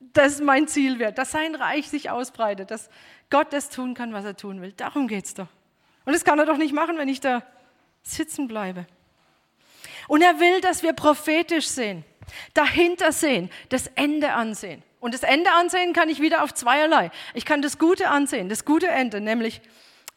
[0.00, 1.18] das mein Ziel wird.
[1.18, 2.70] Dass sein Reich sich ausbreitet.
[2.70, 2.88] Dass
[3.30, 4.72] Gott das tun kann, was er tun will.
[4.72, 5.48] Darum geht es doch.
[6.04, 7.42] Und das kann er doch nicht machen, wenn ich da
[8.02, 8.86] sitzen bleibe.
[10.08, 12.04] Und er will, dass wir prophetisch sehen,
[12.54, 14.82] dahinter sehen, das Ende ansehen.
[15.04, 17.10] Und das Ende ansehen kann ich wieder auf zweierlei.
[17.34, 19.60] Ich kann das Gute ansehen, das gute Ende, nämlich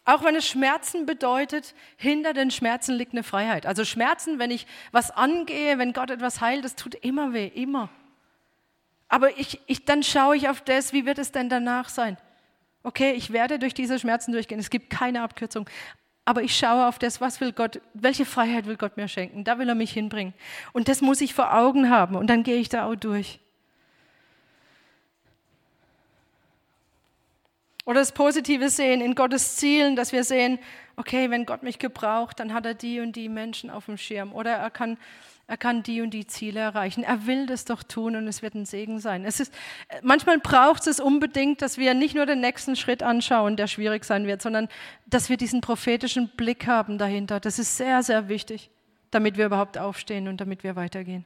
[0.06, 3.66] auch wenn es Schmerzen bedeutet, hinter den Schmerzen liegt eine Freiheit.
[3.66, 7.90] Also Schmerzen, wenn ich was angehe, wenn Gott etwas heilt, das tut immer weh, immer.
[9.10, 12.16] Aber ich, ich, dann schaue ich auf das, wie wird es denn danach sein?
[12.82, 14.58] Okay, ich werde durch diese Schmerzen durchgehen.
[14.58, 15.70] Es gibt keine Abkürzung.
[16.24, 19.44] Aber ich schaue auf das, was will Gott, welche Freiheit will Gott mir schenken?
[19.44, 20.34] Da will er mich hinbringen.
[20.72, 22.16] Und das muss ich vor Augen haben.
[22.16, 23.42] Und dann gehe ich da auch durch.
[27.88, 30.60] Oder das Positive sehen in Gottes Zielen, dass wir sehen,
[30.98, 34.34] okay, wenn Gott mich gebraucht, dann hat er die und die Menschen auf dem Schirm.
[34.34, 34.98] Oder er kann,
[35.48, 37.06] er kann die und die Ziele erreichen.
[37.06, 39.24] Er will das doch tun und es wird ein Segen sein.
[39.24, 39.54] Es ist,
[40.02, 44.28] manchmal braucht es unbedingt, dass wir nicht nur den nächsten Schritt anschauen, der schwierig sein
[44.28, 44.68] wird, sondern
[45.06, 47.40] dass wir diesen prophetischen Blick haben dahinter.
[47.40, 48.70] Das ist sehr, sehr wichtig,
[49.12, 51.24] damit wir überhaupt aufstehen und damit wir weitergehen.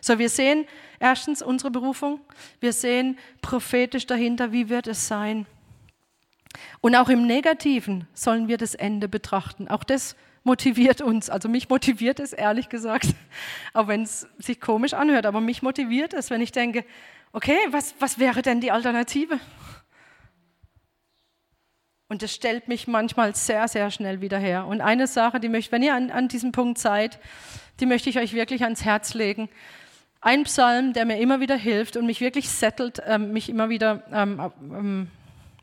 [0.00, 0.64] So, wir sehen
[1.00, 2.20] erstens unsere Berufung,
[2.60, 5.44] wir sehen prophetisch dahinter, wie wird es sein.
[6.80, 9.68] Und auch im Negativen sollen wir das Ende betrachten.
[9.68, 11.30] Auch das motiviert uns.
[11.30, 13.08] Also mich motiviert es ehrlich gesagt,
[13.74, 16.84] auch wenn es sich komisch anhört, aber mich motiviert es, wenn ich denke,
[17.32, 19.38] okay, was, was wäre denn die Alternative?
[22.08, 24.66] Und das stellt mich manchmal sehr, sehr schnell wieder her.
[24.66, 27.18] Und eine Sache, die möchte, wenn ihr an, an diesem Punkt seid,
[27.80, 29.48] die möchte ich euch wirklich ans Herz legen.
[30.20, 34.04] Ein Psalm, der mir immer wieder hilft und mich wirklich settelt, ähm, mich immer wieder
[34.12, 35.10] ähm, ähm,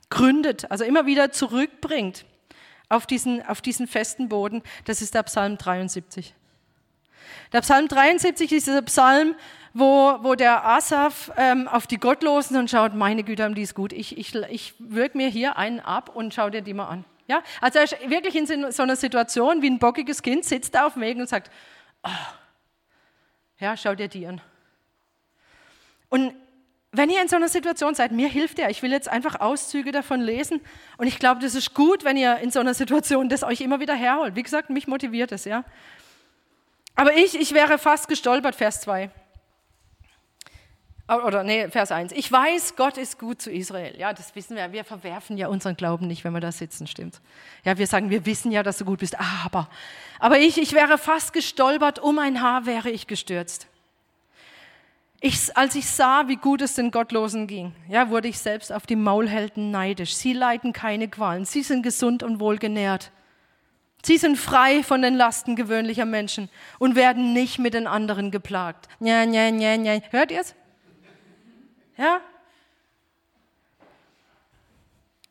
[0.09, 2.25] gründet, also immer wieder zurückbringt
[2.89, 6.33] auf diesen, auf diesen festen Boden, das ist der Psalm 73.
[7.53, 9.35] Der Psalm 73 ist dieser Psalm,
[9.73, 13.75] wo, wo der Asaf ähm, auf die Gottlosen und schaut, meine Güte, haben die ist
[13.75, 13.93] gut.
[13.93, 17.05] Ich, ich, ich wirke mir hier einen ab und schau dir die mal an.
[17.27, 17.43] Ja?
[17.61, 20.93] Also er ist wirklich in so einer Situation wie ein bockiges Kind, sitzt da auf
[20.93, 21.51] dem Weg und sagt,
[22.03, 22.09] oh,
[23.59, 24.41] ja, schau dir die an.
[26.09, 26.33] Und
[26.91, 28.69] wenn ihr in so einer Situation seid, mir hilft er.
[28.69, 30.59] Ich will jetzt einfach Auszüge davon lesen.
[30.97, 33.79] Und ich glaube, das ist gut, wenn ihr in so einer Situation das euch immer
[33.79, 34.35] wieder herholt.
[34.35, 35.63] Wie gesagt, mich motiviert es, ja.
[36.95, 39.11] Aber ich, ich wäre fast gestolpert, Vers 2.
[41.07, 42.11] Oder nee, Vers 1.
[42.11, 43.95] Ich weiß, Gott ist gut zu Israel.
[43.97, 44.71] Ja, das wissen wir.
[44.71, 47.21] Wir verwerfen ja unseren Glauben nicht, wenn wir da sitzen, stimmt.
[47.63, 49.15] Ja, wir sagen, wir wissen ja, dass du gut bist.
[49.45, 49.69] Aber,
[50.19, 53.67] aber ich, ich wäre fast gestolpert, um ein Haar wäre ich gestürzt.
[55.21, 58.85] Ich, als ich sah, wie gut es den Gottlosen ging, ja, wurde ich selbst auf
[58.85, 60.15] die Maulhelden neidisch.
[60.15, 61.43] Sie leiden keine Qualen.
[61.43, 63.11] Sie sind gesund und wohlgenährt.
[64.01, 68.87] Sie sind frei von den Lasten gewöhnlicher Menschen und werden nicht mit den anderen geplagt.
[68.99, 69.99] Nja, nja, nja, nja.
[70.09, 70.55] Hört ihr es?
[71.97, 72.21] Ja?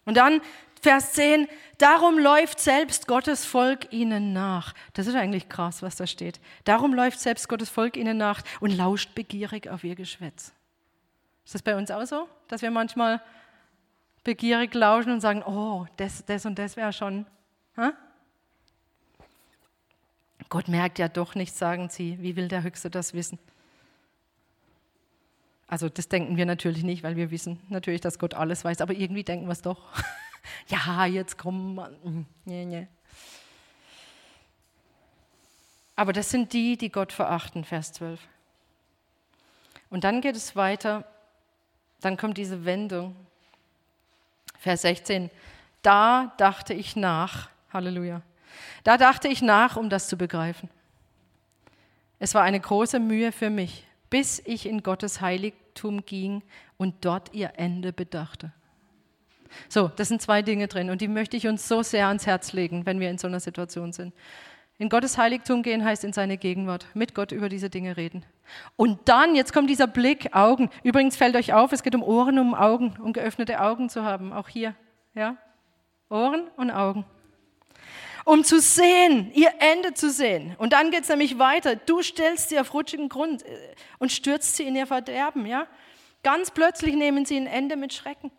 [0.05, 0.43] Und dann
[0.81, 1.49] Vers 10,
[1.79, 4.75] darum läuft selbst Gottes Volk ihnen nach.
[4.93, 6.41] Das ist eigentlich krass, was da steht.
[6.65, 10.53] Darum läuft selbst Gottes Volk ihnen nach und lauscht begierig auf ihr Geschwätz.
[11.45, 13.21] Ist das bei uns auch so, dass wir manchmal
[14.23, 17.27] begierig lauschen und sagen, oh, das, das und das wäre schon.
[17.77, 17.93] Ha?
[20.49, 22.19] Gott merkt ja doch nichts, sagen sie.
[22.21, 23.39] Wie will der Höchste das wissen?
[25.67, 28.95] Also das denken wir natürlich nicht, weil wir wissen natürlich, dass Gott alles weiß, aber
[28.95, 29.93] irgendwie denken wir es doch.
[30.69, 32.27] ja, jetzt komm.
[32.45, 32.87] Nee, nee.
[35.97, 38.21] Aber das sind die, die Gott verachten, Vers 12.
[39.91, 41.05] Und dann geht es weiter,
[42.01, 43.17] dann kommt diese Wendung.
[44.59, 45.31] Vers 16,
[45.83, 48.23] da dachte ich nach, Halleluja,
[48.85, 50.69] da dachte ich nach, um das zu begreifen.
[52.19, 56.43] Es war eine große Mühe für mich, bis ich in Gottes Heiligtum ging
[56.77, 58.53] und dort ihr Ende bedachte.
[59.69, 62.53] So, das sind zwei Dinge drin und die möchte ich uns so sehr ans Herz
[62.53, 64.13] legen, wenn wir in so einer Situation sind.
[64.81, 68.25] In Gottes Heiligtum gehen heißt in seine Gegenwart, mit Gott über diese Dinge reden.
[68.77, 70.71] Und dann, jetzt kommt dieser Blick, Augen.
[70.85, 74.33] Übrigens fällt euch auf, es geht um Ohren, um Augen, um geöffnete Augen zu haben,
[74.33, 74.77] auch hier.
[75.15, 75.37] Ja?
[76.09, 77.05] Ohren und Augen.
[78.25, 80.55] Um zu sehen, ihr Ende zu sehen.
[80.59, 81.75] Und dann geht es nämlich weiter.
[81.75, 85.45] Du stellst sie auf rutschigen Grund äh, und stürzt sie in ihr Verderben.
[85.45, 85.67] Ja?
[86.23, 88.31] Ganz plötzlich nehmen sie ein Ende mit Schrecken.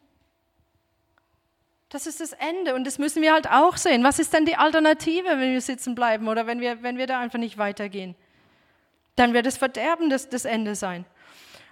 [1.89, 4.03] Das ist das Ende und das müssen wir halt auch sehen.
[4.03, 7.19] Was ist denn die Alternative, wenn wir sitzen bleiben oder wenn wir, wenn wir da
[7.19, 8.15] einfach nicht weitergehen?
[9.15, 11.05] Dann wird das Verderben das, das Ende sein.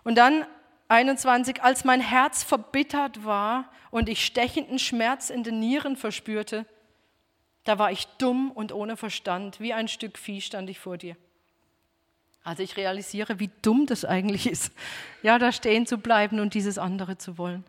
[0.04, 0.46] Und dann
[0.90, 6.66] 21, als mein Herz verbittert war und ich stechenden Schmerz in den Nieren verspürte,
[7.64, 11.16] da war ich dumm und ohne Verstand, wie ein Stück Vieh stand ich vor dir.
[12.44, 14.72] Also ich realisiere, wie dumm das eigentlich ist,
[15.22, 17.66] ja, da stehen zu bleiben und dieses andere zu wollen.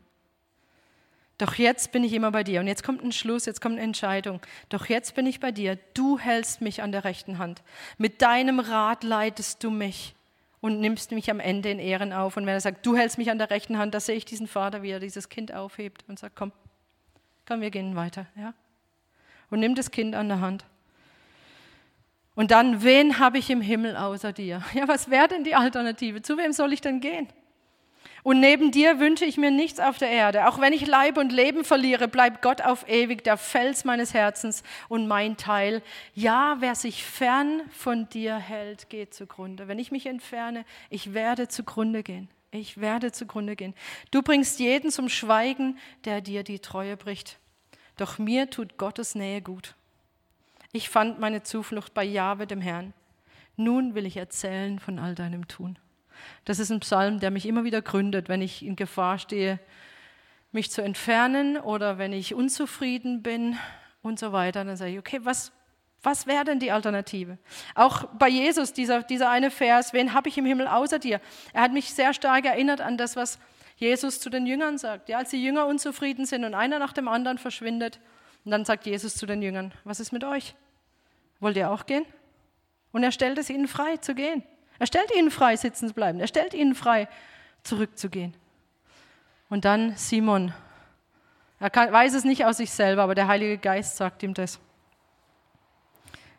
[1.39, 2.61] Doch jetzt bin ich immer bei dir.
[2.61, 4.41] Und jetzt kommt ein Schluss, jetzt kommt eine Entscheidung.
[4.69, 5.79] Doch jetzt bin ich bei dir.
[5.95, 7.63] Du hältst mich an der rechten Hand.
[7.97, 10.17] Mit deinem Rat leitest du mich
[10.61, 12.37] und nimmst mich am Ende in Ehren auf.
[12.37, 14.49] Und wenn er sagt, du hältst mich an der rechten Hand, da sehe ich diesen
[14.49, 16.51] Vater, wie er dieses Kind aufhebt und sagt, komm,
[17.47, 18.27] komm, wir gehen weiter.
[18.37, 18.53] Ja?
[19.49, 20.65] Und nimm das Kind an der Hand.
[22.35, 24.63] Und dann, wen habe ich im Himmel außer dir?
[24.75, 26.23] Ja, was wäre denn die Alternative?
[26.23, 27.29] Zu wem soll ich denn gehen?
[28.29, 30.49] Und neben dir wünsche ich mir nichts auf der Erde.
[30.49, 34.63] Auch wenn ich Leib und Leben verliere, bleibt Gott auf ewig der Fels meines Herzens
[34.91, 35.81] und mein Teil.
[36.13, 39.67] Ja, wer sich fern von dir hält, geht zugrunde.
[39.67, 42.29] Wenn ich mich entferne, ich werde zugrunde gehen.
[42.51, 43.73] Ich werde zugrunde gehen.
[44.11, 47.39] Du bringst jeden zum Schweigen, der dir die Treue bricht.
[47.97, 49.75] Doch mir tut Gottes Nähe gut.
[50.73, 52.93] Ich fand meine Zuflucht bei Jahwe, dem Herrn.
[53.57, 55.79] Nun will ich erzählen von all deinem Tun.
[56.45, 59.59] Das ist ein Psalm, der mich immer wieder gründet, wenn ich in Gefahr stehe,
[60.53, 63.59] mich zu entfernen oder wenn ich unzufrieden bin
[64.03, 64.65] und so weiter.
[64.65, 65.53] Dann sage ich, okay, was,
[66.03, 67.39] was wäre denn die Alternative?
[67.75, 71.21] Auch bei Jesus, dieser, dieser eine Vers, wen habe ich im Himmel außer dir?
[71.53, 73.39] Er hat mich sehr stark erinnert an das, was
[73.77, 75.09] Jesus zu den Jüngern sagt.
[75.09, 78.01] Ja, als die Jünger unzufrieden sind und einer nach dem anderen verschwindet,
[78.45, 80.55] und dann sagt Jesus zu den Jüngern, was ist mit euch?
[81.41, 82.07] Wollt ihr auch gehen?
[82.93, 84.43] Und er stellt es ihnen frei zu gehen.
[84.79, 86.21] Er stellt ihnen frei, sitzen zu bleiben.
[86.21, 87.09] Er stellt ihnen frei,
[87.63, 88.35] zurückzugehen.
[89.49, 90.53] Und dann Simon.
[91.61, 94.61] Er kann, weiß es nicht aus sich selber, aber der Heilige Geist sagt ihm das.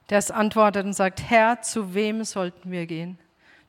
[0.09, 3.19] Der es antwortet und sagt, Herr, zu wem sollten wir gehen?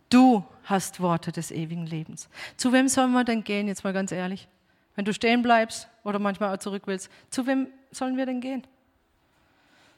[0.08, 2.28] Du hast Worte des ewigen Lebens.
[2.56, 4.48] Zu wem sollen wir denn gehen, jetzt mal ganz ehrlich?
[4.94, 8.66] Wenn du stehen bleibst oder manchmal auch zurück willst, zu wem sollen wir denn gehen?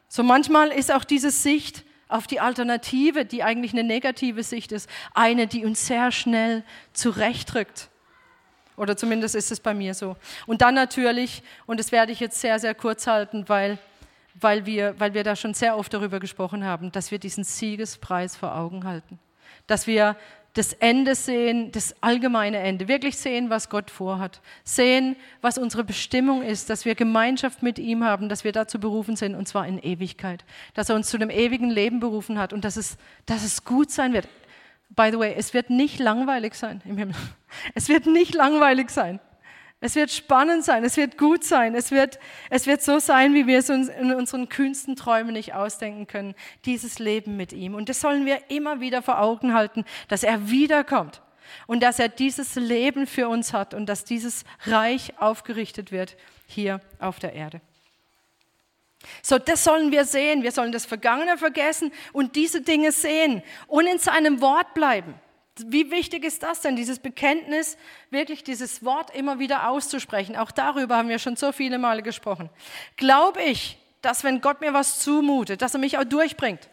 [0.08, 4.88] So manchmal ist auch diese Sicht, auf die Alternative, die eigentlich eine negative Sicht ist,
[5.14, 7.88] eine, die uns sehr schnell zurechtrückt.
[8.76, 10.16] Oder zumindest ist es bei mir so.
[10.46, 13.78] Und dann natürlich, und das werde ich jetzt sehr, sehr kurz halten, weil,
[14.34, 18.36] weil, wir, weil wir da schon sehr oft darüber gesprochen haben, dass wir diesen Siegespreis
[18.36, 19.18] vor Augen halten.
[19.66, 20.16] Dass wir
[20.55, 26.42] das Ende sehen, das allgemeine Ende, wirklich sehen, was Gott vorhat, sehen, was unsere Bestimmung
[26.42, 29.78] ist, dass wir Gemeinschaft mit ihm haben, dass wir dazu berufen sind, und zwar in
[29.78, 30.44] Ewigkeit,
[30.74, 33.90] dass er uns zu dem ewigen Leben berufen hat und dass es, dass es gut
[33.90, 34.28] sein wird.
[34.90, 37.16] By the way, es wird nicht langweilig sein im Himmel.
[37.74, 39.20] Es wird nicht langweilig sein.
[39.85, 42.20] Es wird spannend sein, es wird gut sein, es wird,
[42.51, 46.37] es wird so sein, wie wir es uns in unseren kühnsten Träumen nicht ausdenken können,
[46.64, 47.74] dieses Leben mit ihm.
[47.74, 51.20] Und das sollen wir immer wieder vor Augen halten, dass er wiederkommt
[51.66, 56.16] und dass er dieses Leben für uns hat und dass dieses Reich aufgerichtet wird
[56.47, 57.61] hier auf der Erde.
[59.20, 60.45] So, das sollen wir sehen.
[60.45, 65.14] Wir sollen das Vergangene vergessen und diese Dinge sehen und in seinem Wort bleiben.
[65.57, 67.76] Wie wichtig ist das denn, dieses Bekenntnis,
[68.11, 70.36] wirklich dieses Wort immer wieder auszusprechen?
[70.36, 72.48] Auch darüber haben wir schon so viele Male gesprochen.
[72.96, 76.70] Glaube ich, dass wenn Gott mir was zumutet, dass er mich auch durchbringt?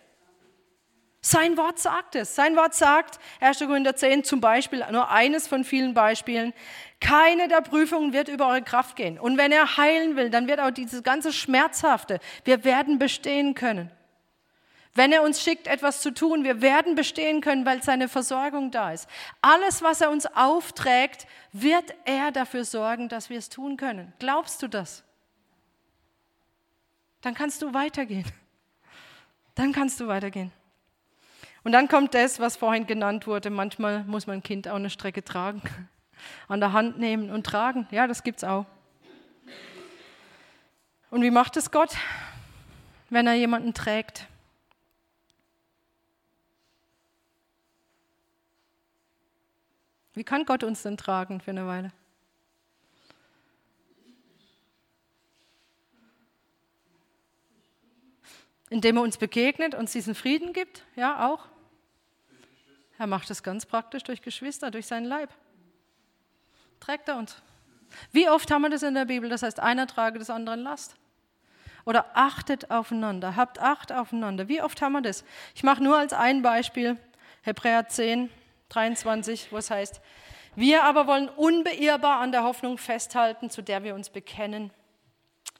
[1.21, 2.33] Sein Wort sagt es.
[2.35, 3.59] Sein Wort sagt, 1.
[3.59, 6.53] Korinther 10 zum Beispiel, nur eines von vielen Beispielen,
[7.01, 9.19] keine der Prüfungen wird über eure Kraft gehen.
[9.19, 13.91] Und wenn er heilen will, dann wird auch dieses ganze Schmerzhafte, wir werden bestehen können.
[14.95, 18.91] Wenn er uns schickt, etwas zu tun, wir werden bestehen können, weil seine Versorgung da
[18.91, 19.07] ist.
[19.41, 24.13] Alles, was er uns aufträgt, wird er dafür sorgen, dass wir es tun können.
[24.19, 25.03] Glaubst du das?
[27.21, 28.25] Dann kannst du weitergehen.
[29.55, 30.51] Dann kannst du weitergehen.
[31.63, 33.49] Und dann kommt das, was vorhin genannt wurde.
[33.49, 35.61] Manchmal muss man ein Kind auch eine Strecke tragen,
[36.47, 37.87] an der Hand nehmen und tragen.
[37.91, 38.65] Ja, das gibt es auch.
[41.11, 41.95] Und wie macht es Gott,
[43.09, 44.27] wenn er jemanden trägt?
[50.19, 51.93] Wie kann Gott uns denn tragen für eine Weile?
[58.69, 61.45] Indem er uns begegnet, uns diesen Frieden gibt, ja auch.
[62.97, 65.29] Er macht es ganz praktisch durch Geschwister, durch seinen Leib.
[66.81, 67.41] Trägt er uns.
[68.11, 69.29] Wie oft haben wir das in der Bibel?
[69.29, 70.97] Das heißt, einer trage des anderen Last.
[71.85, 74.49] Oder achtet aufeinander, habt Acht aufeinander.
[74.49, 75.23] Wie oft haben wir das?
[75.55, 76.97] Ich mache nur als ein Beispiel
[77.43, 78.29] Hebräer 10,
[78.69, 80.01] 23, wo es heißt,
[80.55, 84.71] wir aber wollen unbeirrbar an der Hoffnung festhalten, zu der wir uns bekennen.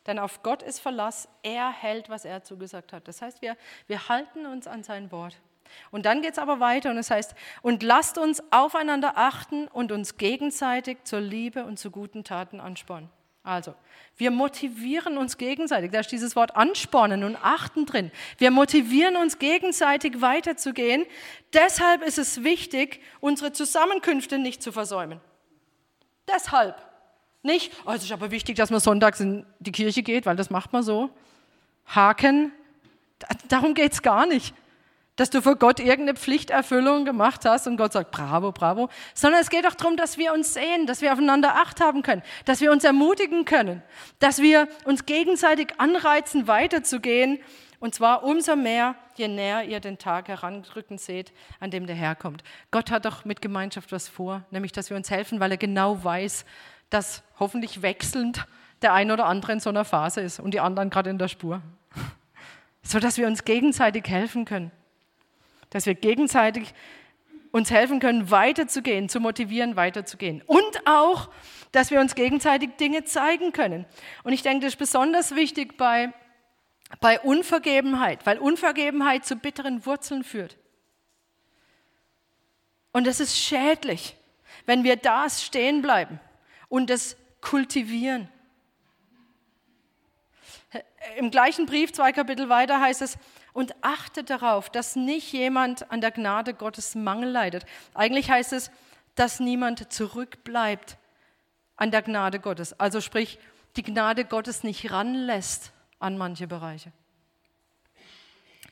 [0.08, 3.08] Denn auf Gott ist Verlass, er hält, was er zugesagt hat.
[3.08, 3.56] Das heißt, wir,
[3.88, 5.38] wir halten uns an sein Wort.
[5.92, 9.92] Und dann geht es aber weiter und es heißt, und lasst uns aufeinander achten und
[9.92, 13.10] uns gegenseitig zur Liebe und zu guten Taten anspornen.
[13.44, 13.74] Also,
[14.18, 15.92] wir motivieren uns gegenseitig.
[15.92, 18.12] Da ist dieses Wort anspornen und achten drin.
[18.38, 21.06] Wir motivieren uns gegenseitig weiterzugehen.
[21.54, 25.22] Deshalb ist es wichtig, unsere Zusammenkünfte nicht zu versäumen.
[26.28, 26.76] Deshalb.
[27.42, 30.50] Nicht, oh, es ist aber wichtig, dass man sonntags in die Kirche geht, weil das
[30.50, 31.10] macht man so.
[31.86, 32.52] Haken.
[33.48, 34.54] Darum geht es gar nicht
[35.20, 39.50] dass du vor Gott irgendeine Pflichterfüllung gemacht hast und Gott sagt, bravo, bravo, sondern es
[39.50, 42.72] geht auch darum, dass wir uns sehen, dass wir aufeinander Acht haben können, dass wir
[42.72, 43.84] uns ermutigen können,
[44.20, 47.40] dass wir uns gegenseitig anreizen, weiterzugehen
[47.82, 52.16] und zwar umso mehr, je näher ihr den Tag heranrücken seht, an dem der Herr
[52.16, 52.42] kommt.
[52.72, 56.02] Gott hat doch mit Gemeinschaft was vor, nämlich, dass wir uns helfen, weil er genau
[56.02, 56.46] weiß,
[56.90, 58.48] dass hoffentlich wechselnd
[58.82, 61.28] der ein oder andere in so einer Phase ist und die anderen gerade in der
[61.28, 61.62] Spur.
[62.82, 64.72] So dass wir uns gegenseitig helfen können
[65.70, 66.74] dass wir gegenseitig
[67.52, 70.42] uns helfen können, weiterzugehen, zu motivieren, weiterzugehen.
[70.46, 71.30] Und auch,
[71.72, 73.86] dass wir uns gegenseitig Dinge zeigen können.
[74.24, 76.14] Und ich denke, das ist besonders wichtig bei,
[77.00, 80.58] bei Unvergebenheit, weil Unvergebenheit zu bitteren Wurzeln führt.
[82.92, 84.16] Und es ist schädlich,
[84.66, 86.20] wenn wir da stehen bleiben
[86.68, 88.30] und es kultivieren.
[91.18, 93.18] Im gleichen Brief, zwei Kapitel weiter, heißt es,
[93.54, 97.66] und achtet darauf, dass nicht jemand an der Gnade Gottes Mangel leidet.
[97.94, 98.72] Eigentlich heißt es,
[99.16, 100.98] dass niemand zurückbleibt
[101.76, 102.80] an der Gnade Gottes.
[102.80, 103.40] Also sprich,
[103.76, 106.92] die Gnade Gottes nicht ranlässt an manche Bereiche.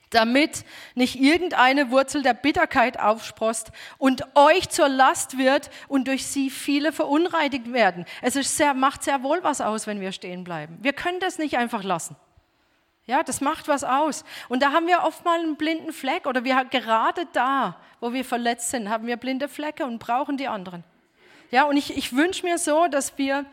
[0.10, 0.64] Damit
[0.96, 6.94] nicht irgendeine Wurzel der Bitterkeit aufsprost und euch zur Last wird und durch sie viele
[6.94, 8.06] verunreinigt werden.
[8.22, 10.78] Es sehr, macht sehr wohl was aus, wenn wir stehen bleiben.
[10.82, 12.16] Wir können das nicht einfach lassen.
[13.08, 14.26] Ja, das macht was aus.
[14.50, 18.26] Und da haben wir oft mal einen blinden Fleck oder wir gerade da, wo wir
[18.26, 20.84] verletzt sind, haben wir blinde Flecke und brauchen die anderen.
[21.50, 23.46] Ja, und ich, ich wünsche mir so, dass wir,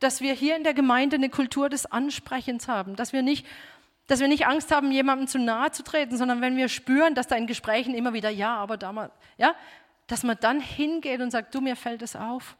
[0.00, 3.46] dass wir hier in der Gemeinde eine Kultur des Ansprechens haben, dass wir nicht
[4.08, 7.28] dass wir nicht Angst haben, jemandem zu nahe zu treten, sondern wenn wir spüren, dass
[7.28, 9.54] da in Gesprächen immer wieder, ja, aber damals, ja,
[10.06, 12.56] dass man dann hingeht und sagt, du, mir fällt es auf.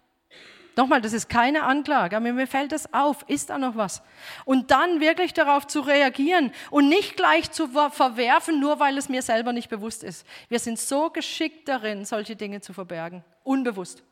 [0.74, 4.02] Nochmal, das ist keine Anklage, aber mir fällt das auf, ist da noch was?
[4.46, 9.20] Und dann wirklich darauf zu reagieren und nicht gleich zu verwerfen, nur weil es mir
[9.20, 10.26] selber nicht bewusst ist.
[10.48, 14.02] Wir sind so geschickt darin, solche Dinge zu verbergen, unbewusst.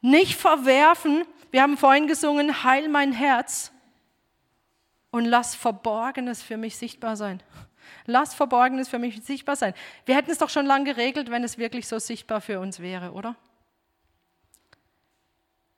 [0.00, 3.72] Nicht verwerfen, wir haben vorhin gesungen, heil mein Herz
[5.10, 7.42] und lass Verborgenes für mich sichtbar sein.
[8.04, 9.74] Lass Verborgenes für mich sichtbar sein.
[10.04, 13.12] Wir hätten es doch schon lange geregelt, wenn es wirklich so sichtbar für uns wäre,
[13.12, 13.34] oder?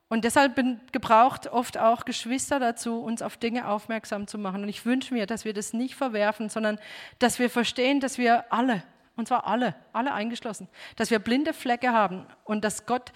[0.09, 0.59] Und deshalb
[0.90, 4.62] gebraucht oft auch Geschwister dazu, uns auf Dinge aufmerksam zu machen.
[4.62, 6.78] Und ich wünsche mir, dass wir das nicht verwerfen, sondern
[7.18, 8.82] dass wir verstehen, dass wir alle,
[9.16, 13.12] und zwar alle, alle eingeschlossen, dass wir blinde Flecke haben und dass Gott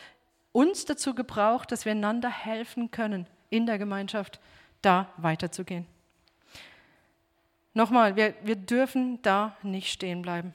[0.52, 4.38] uns dazu gebraucht, dass wir einander helfen können, in der Gemeinschaft
[4.82, 5.86] da weiterzugehen.
[7.74, 10.52] Nochmal, wir, wir dürfen da nicht stehen bleiben.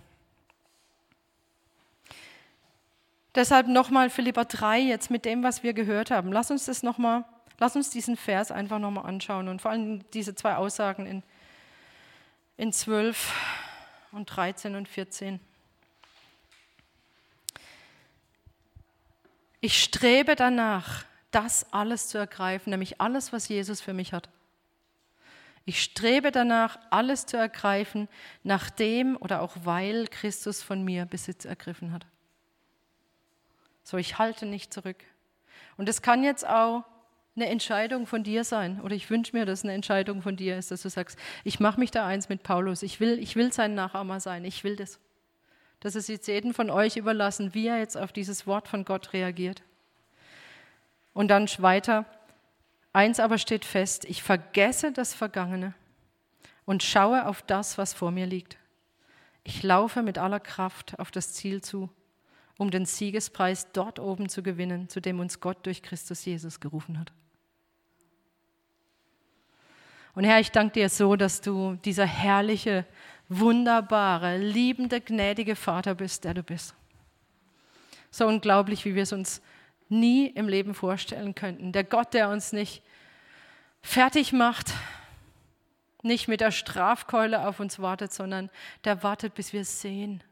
[3.37, 6.31] Deshalb nochmal Philippa 3 jetzt mit dem, was wir gehört haben.
[6.31, 7.23] Lass uns das nochmal,
[7.59, 11.21] lass uns diesen Vers einfach nochmal anschauen und vor allem diese zwei Aussagen in,
[12.57, 13.31] in 12
[14.11, 15.39] und 13 und 14.
[19.61, 24.29] Ich strebe danach, das alles zu ergreifen, nämlich alles, was Jesus für mich hat.
[25.63, 28.09] Ich strebe danach, alles zu ergreifen,
[28.41, 32.07] nachdem oder auch weil Christus von mir Besitz ergriffen hat.
[33.87, 34.97] So, ich halte nicht zurück.
[35.77, 36.83] Und es kann jetzt auch
[37.37, 38.81] eine Entscheidung von dir sein.
[38.81, 41.79] Oder ich wünsche mir, dass eine Entscheidung von dir ist, dass du sagst, ich mache
[41.79, 42.83] mich da eins mit Paulus.
[42.83, 44.43] Ich will, ich will sein Nachahmer sein.
[44.43, 44.99] Ich will das.
[45.79, 49.13] Das ist jetzt jedem von euch überlassen, wie er jetzt auf dieses Wort von Gott
[49.13, 49.63] reagiert.
[51.13, 52.03] Und dann weiter.
[52.91, 55.73] Eins aber steht fest, ich vergesse das Vergangene
[56.65, 58.57] und schaue auf das, was vor mir liegt.
[59.45, 61.89] Ich laufe mit aller Kraft auf das Ziel zu,
[62.57, 66.99] um den Siegespreis dort oben zu gewinnen, zu dem uns Gott durch Christus Jesus gerufen
[66.99, 67.11] hat.
[70.15, 72.85] Und Herr, ich danke dir so, dass du dieser herrliche,
[73.29, 76.73] wunderbare, liebende, gnädige Vater bist, der du bist.
[78.09, 79.41] So unglaublich, wie wir es uns
[79.89, 81.71] nie im Leben vorstellen könnten.
[81.71, 82.81] Der Gott, der uns nicht
[83.81, 84.73] fertig macht,
[86.01, 88.49] nicht mit der Strafkeule auf uns wartet, sondern
[88.85, 90.23] der wartet, bis wir sehen.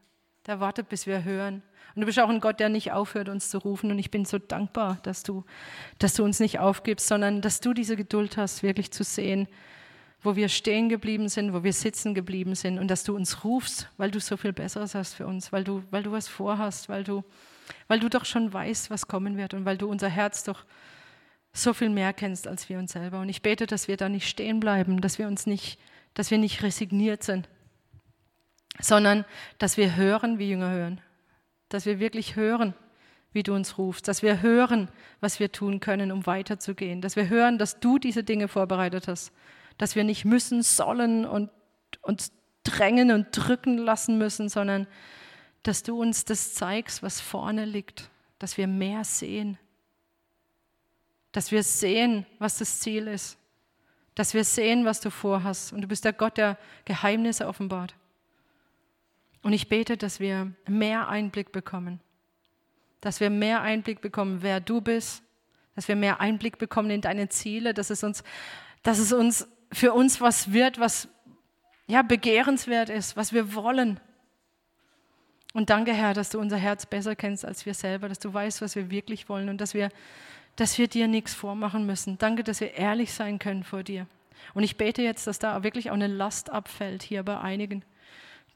[0.46, 1.62] Der wartet, bis wir hören.
[1.96, 3.90] Und du bist auch ein Gott, der nicht aufhört, uns zu rufen.
[3.90, 5.44] Und ich bin so dankbar, dass du,
[5.98, 9.48] dass du uns nicht aufgibst, sondern dass du diese Geduld hast, wirklich zu sehen,
[10.22, 13.88] wo wir stehen geblieben sind, wo wir sitzen geblieben sind und dass du uns rufst,
[13.96, 17.02] weil du so viel Besseres hast für uns, weil du, weil du was vorhast, weil
[17.02, 17.24] du,
[17.88, 20.66] weil du doch schon weißt, was kommen wird und weil du unser Herz doch
[21.54, 23.20] so viel mehr kennst als wir uns selber.
[23.20, 25.78] Und ich bete, dass wir da nicht stehen bleiben, dass wir uns nicht,
[26.12, 27.48] dass wir nicht resigniert sind,
[28.80, 29.24] sondern
[29.56, 31.00] dass wir hören, wie Jünger hören
[31.68, 32.74] dass wir wirklich hören,
[33.32, 34.88] wie du uns rufst, dass wir hören,
[35.20, 39.32] was wir tun können, um weiterzugehen, dass wir hören, dass du diese Dinge vorbereitet hast,
[39.78, 41.50] dass wir nicht müssen, sollen und
[42.02, 42.32] uns
[42.64, 44.86] drängen und drücken lassen müssen, sondern
[45.62, 49.58] dass du uns das zeigst, was vorne liegt, dass wir mehr sehen,
[51.32, 53.38] dass wir sehen, was das Ziel ist,
[54.14, 55.72] dass wir sehen, was du vorhast.
[55.72, 56.56] Und du bist der Gott, der
[56.86, 57.94] Geheimnisse offenbart.
[59.46, 62.00] Und ich bete, dass wir mehr Einblick bekommen,
[63.00, 65.22] dass wir mehr Einblick bekommen, wer du bist,
[65.76, 68.24] dass wir mehr Einblick bekommen in deine Ziele, dass es uns,
[68.82, 71.06] dass es uns für uns was wird, was
[71.86, 74.00] ja begehrenswert ist, was wir wollen.
[75.54, 78.62] Und danke, Herr, dass du unser Herz besser kennst als wir selber, dass du weißt,
[78.62, 79.90] was wir wirklich wollen und dass wir,
[80.56, 82.18] dass wir dir nichts vormachen müssen.
[82.18, 84.08] Danke, dass wir ehrlich sein können vor dir.
[84.54, 87.84] Und ich bete jetzt, dass da wirklich auch eine Last abfällt hier bei einigen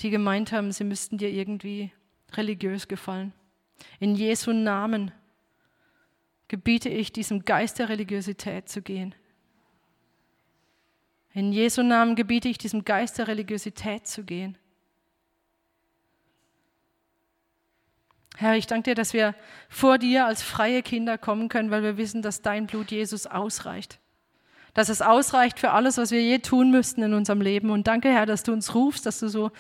[0.00, 1.92] die gemeint haben, sie müssten dir irgendwie
[2.32, 3.32] religiös gefallen.
[3.98, 5.12] In Jesu Namen
[6.48, 9.14] gebiete ich diesem Geist der Religiosität zu gehen.
[11.32, 14.58] In Jesu Namen gebiete ich diesem Geist der Religiosität zu gehen.
[18.36, 19.34] Herr, ich danke dir, dass wir
[19.68, 24.00] vor dir als freie Kinder kommen können, weil wir wissen, dass dein Blut Jesus ausreicht
[24.74, 27.70] dass es ausreicht für alles, was wir je tun müssten in unserem Leben.
[27.70, 29.50] Und danke, Herr, dass du uns rufst, dass du so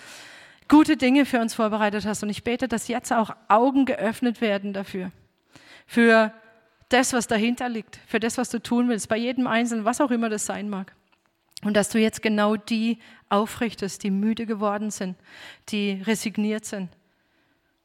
[0.70, 2.22] gute Dinge für uns vorbereitet hast.
[2.22, 5.12] Und ich bete, dass jetzt auch Augen geöffnet werden dafür.
[5.86, 6.32] Für
[6.88, 10.10] das, was dahinter liegt, für das, was du tun willst, bei jedem Einzelnen, was auch
[10.10, 10.94] immer das sein mag.
[11.62, 12.98] Und dass du jetzt genau die
[13.28, 15.16] aufrichtest, die müde geworden sind,
[15.68, 16.88] die resigniert sind,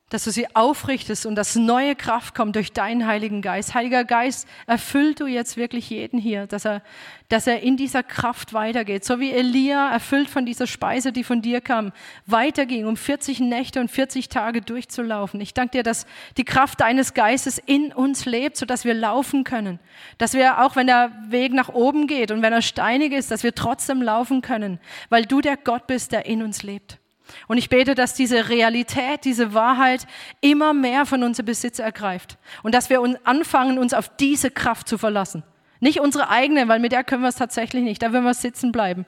[0.09, 3.73] dass du sie aufrichtest und dass neue Kraft kommt durch deinen Heiligen Geist.
[3.73, 6.83] Heiliger Geist, erfüllt du jetzt wirklich jeden hier, dass er,
[7.29, 9.03] dass er in dieser Kraft weitergeht.
[9.03, 11.91] So wie Elia, erfüllt von dieser Speise, die von dir kam,
[12.27, 15.41] weiterging, um 40 Nächte und 40 Tage durchzulaufen.
[15.41, 16.05] Ich danke dir, dass
[16.37, 19.79] die Kraft deines Geistes in uns lebt, sodass wir laufen können.
[20.19, 23.41] Dass wir, auch wenn der Weg nach oben geht und wenn er steinig ist, dass
[23.41, 24.79] wir trotzdem laufen können,
[25.09, 26.99] weil du der Gott bist, der in uns lebt.
[27.47, 30.05] Und ich bete, dass diese Realität, diese Wahrheit
[30.41, 34.97] immer mehr von unserem Besitz ergreift und dass wir anfangen, uns auf diese Kraft zu
[34.97, 35.43] verlassen.
[35.79, 38.71] Nicht unsere eigene, weil mit der können wir es tatsächlich nicht, da würden wir sitzen
[38.71, 39.05] bleiben.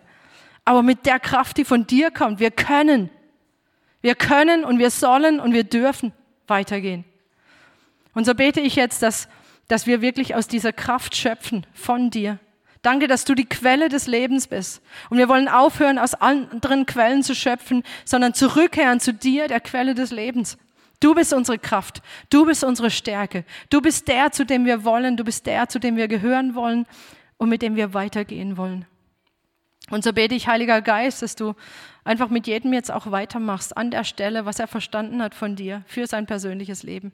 [0.66, 3.10] Aber mit der Kraft, die von dir kommt, wir können.
[4.02, 6.12] Wir können und wir sollen und wir dürfen
[6.48, 7.06] weitergehen.
[8.14, 9.30] Und so bete ich jetzt, dass,
[9.68, 12.40] dass wir wirklich aus dieser Kraft schöpfen von dir
[12.82, 14.82] Danke, dass du die Quelle des Lebens bist.
[15.10, 19.96] Und wir wollen aufhören, aus anderen Quellen zu schöpfen, sondern zurückkehren zu dir, der Quelle
[19.96, 20.58] des Lebens.
[21.00, 22.02] Du bist unsere Kraft.
[22.30, 23.46] Du bist unsere Stärke.
[23.70, 25.18] Du bist der, zu dem wir wollen.
[25.18, 26.86] Du bist der, zu dem wir gehören wollen
[27.38, 28.86] und mit dem wir weitergehen wollen.
[29.90, 31.54] Und so bete ich, Heiliger Geist, dass du
[32.04, 35.84] einfach mit jedem jetzt auch weitermachst an der Stelle, was er verstanden hat von dir
[35.88, 37.14] für sein persönliches Leben.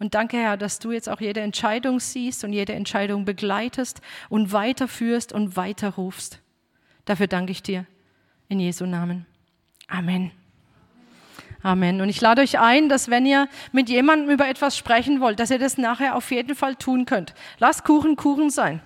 [0.00, 4.50] Und danke, Herr, dass du jetzt auch jede Entscheidung siehst und jede Entscheidung begleitest und
[4.52, 6.40] weiterführst und weiterrufst.
[7.04, 7.86] Dafür danke ich dir.
[8.48, 9.26] In Jesu Namen.
[9.86, 10.32] Amen.
[11.62, 12.00] Amen.
[12.00, 15.50] Und ich lade euch ein, dass wenn ihr mit jemandem über etwas sprechen wollt, dass
[15.50, 17.34] ihr das nachher auf jeden Fall tun könnt.
[17.58, 18.80] Lasst Kuchen Kuchen sein.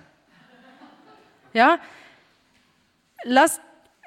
[1.53, 1.79] Ja?
[3.23, 3.61] Lasst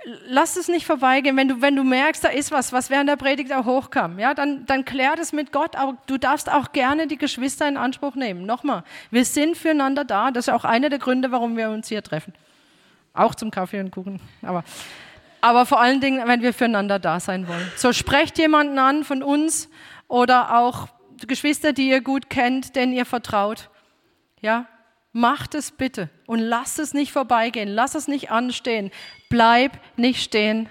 [0.05, 3.16] lass es nicht vorbeigehen, wenn du, wenn du merkst, da ist was, was während der
[3.16, 4.18] Predigt auch hochkam.
[4.18, 7.76] Ja, dann, dann klär das mit Gott, aber du darfst auch gerne die Geschwister in
[7.76, 8.46] Anspruch nehmen.
[8.46, 10.30] Nochmal, wir sind füreinander da.
[10.30, 12.32] Das ist auch einer der Gründe, warum wir uns hier treffen.
[13.12, 14.20] Auch zum Kaffee und Kuchen.
[14.42, 14.64] Aber,
[15.40, 17.70] aber vor allen Dingen, wenn wir füreinander da sein wollen.
[17.76, 19.68] So, sprecht jemanden an von uns
[20.07, 20.88] oder auch
[21.26, 23.68] Geschwister, die ihr gut kennt, denen ihr vertraut.
[24.40, 24.66] Ja,
[25.18, 28.92] Macht es bitte und lass es nicht vorbeigehen, lass es nicht anstehen.
[29.28, 30.68] Bleib nicht stehen.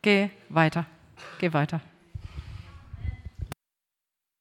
[0.00, 0.86] Geh weiter.
[1.38, 1.82] Geh weiter.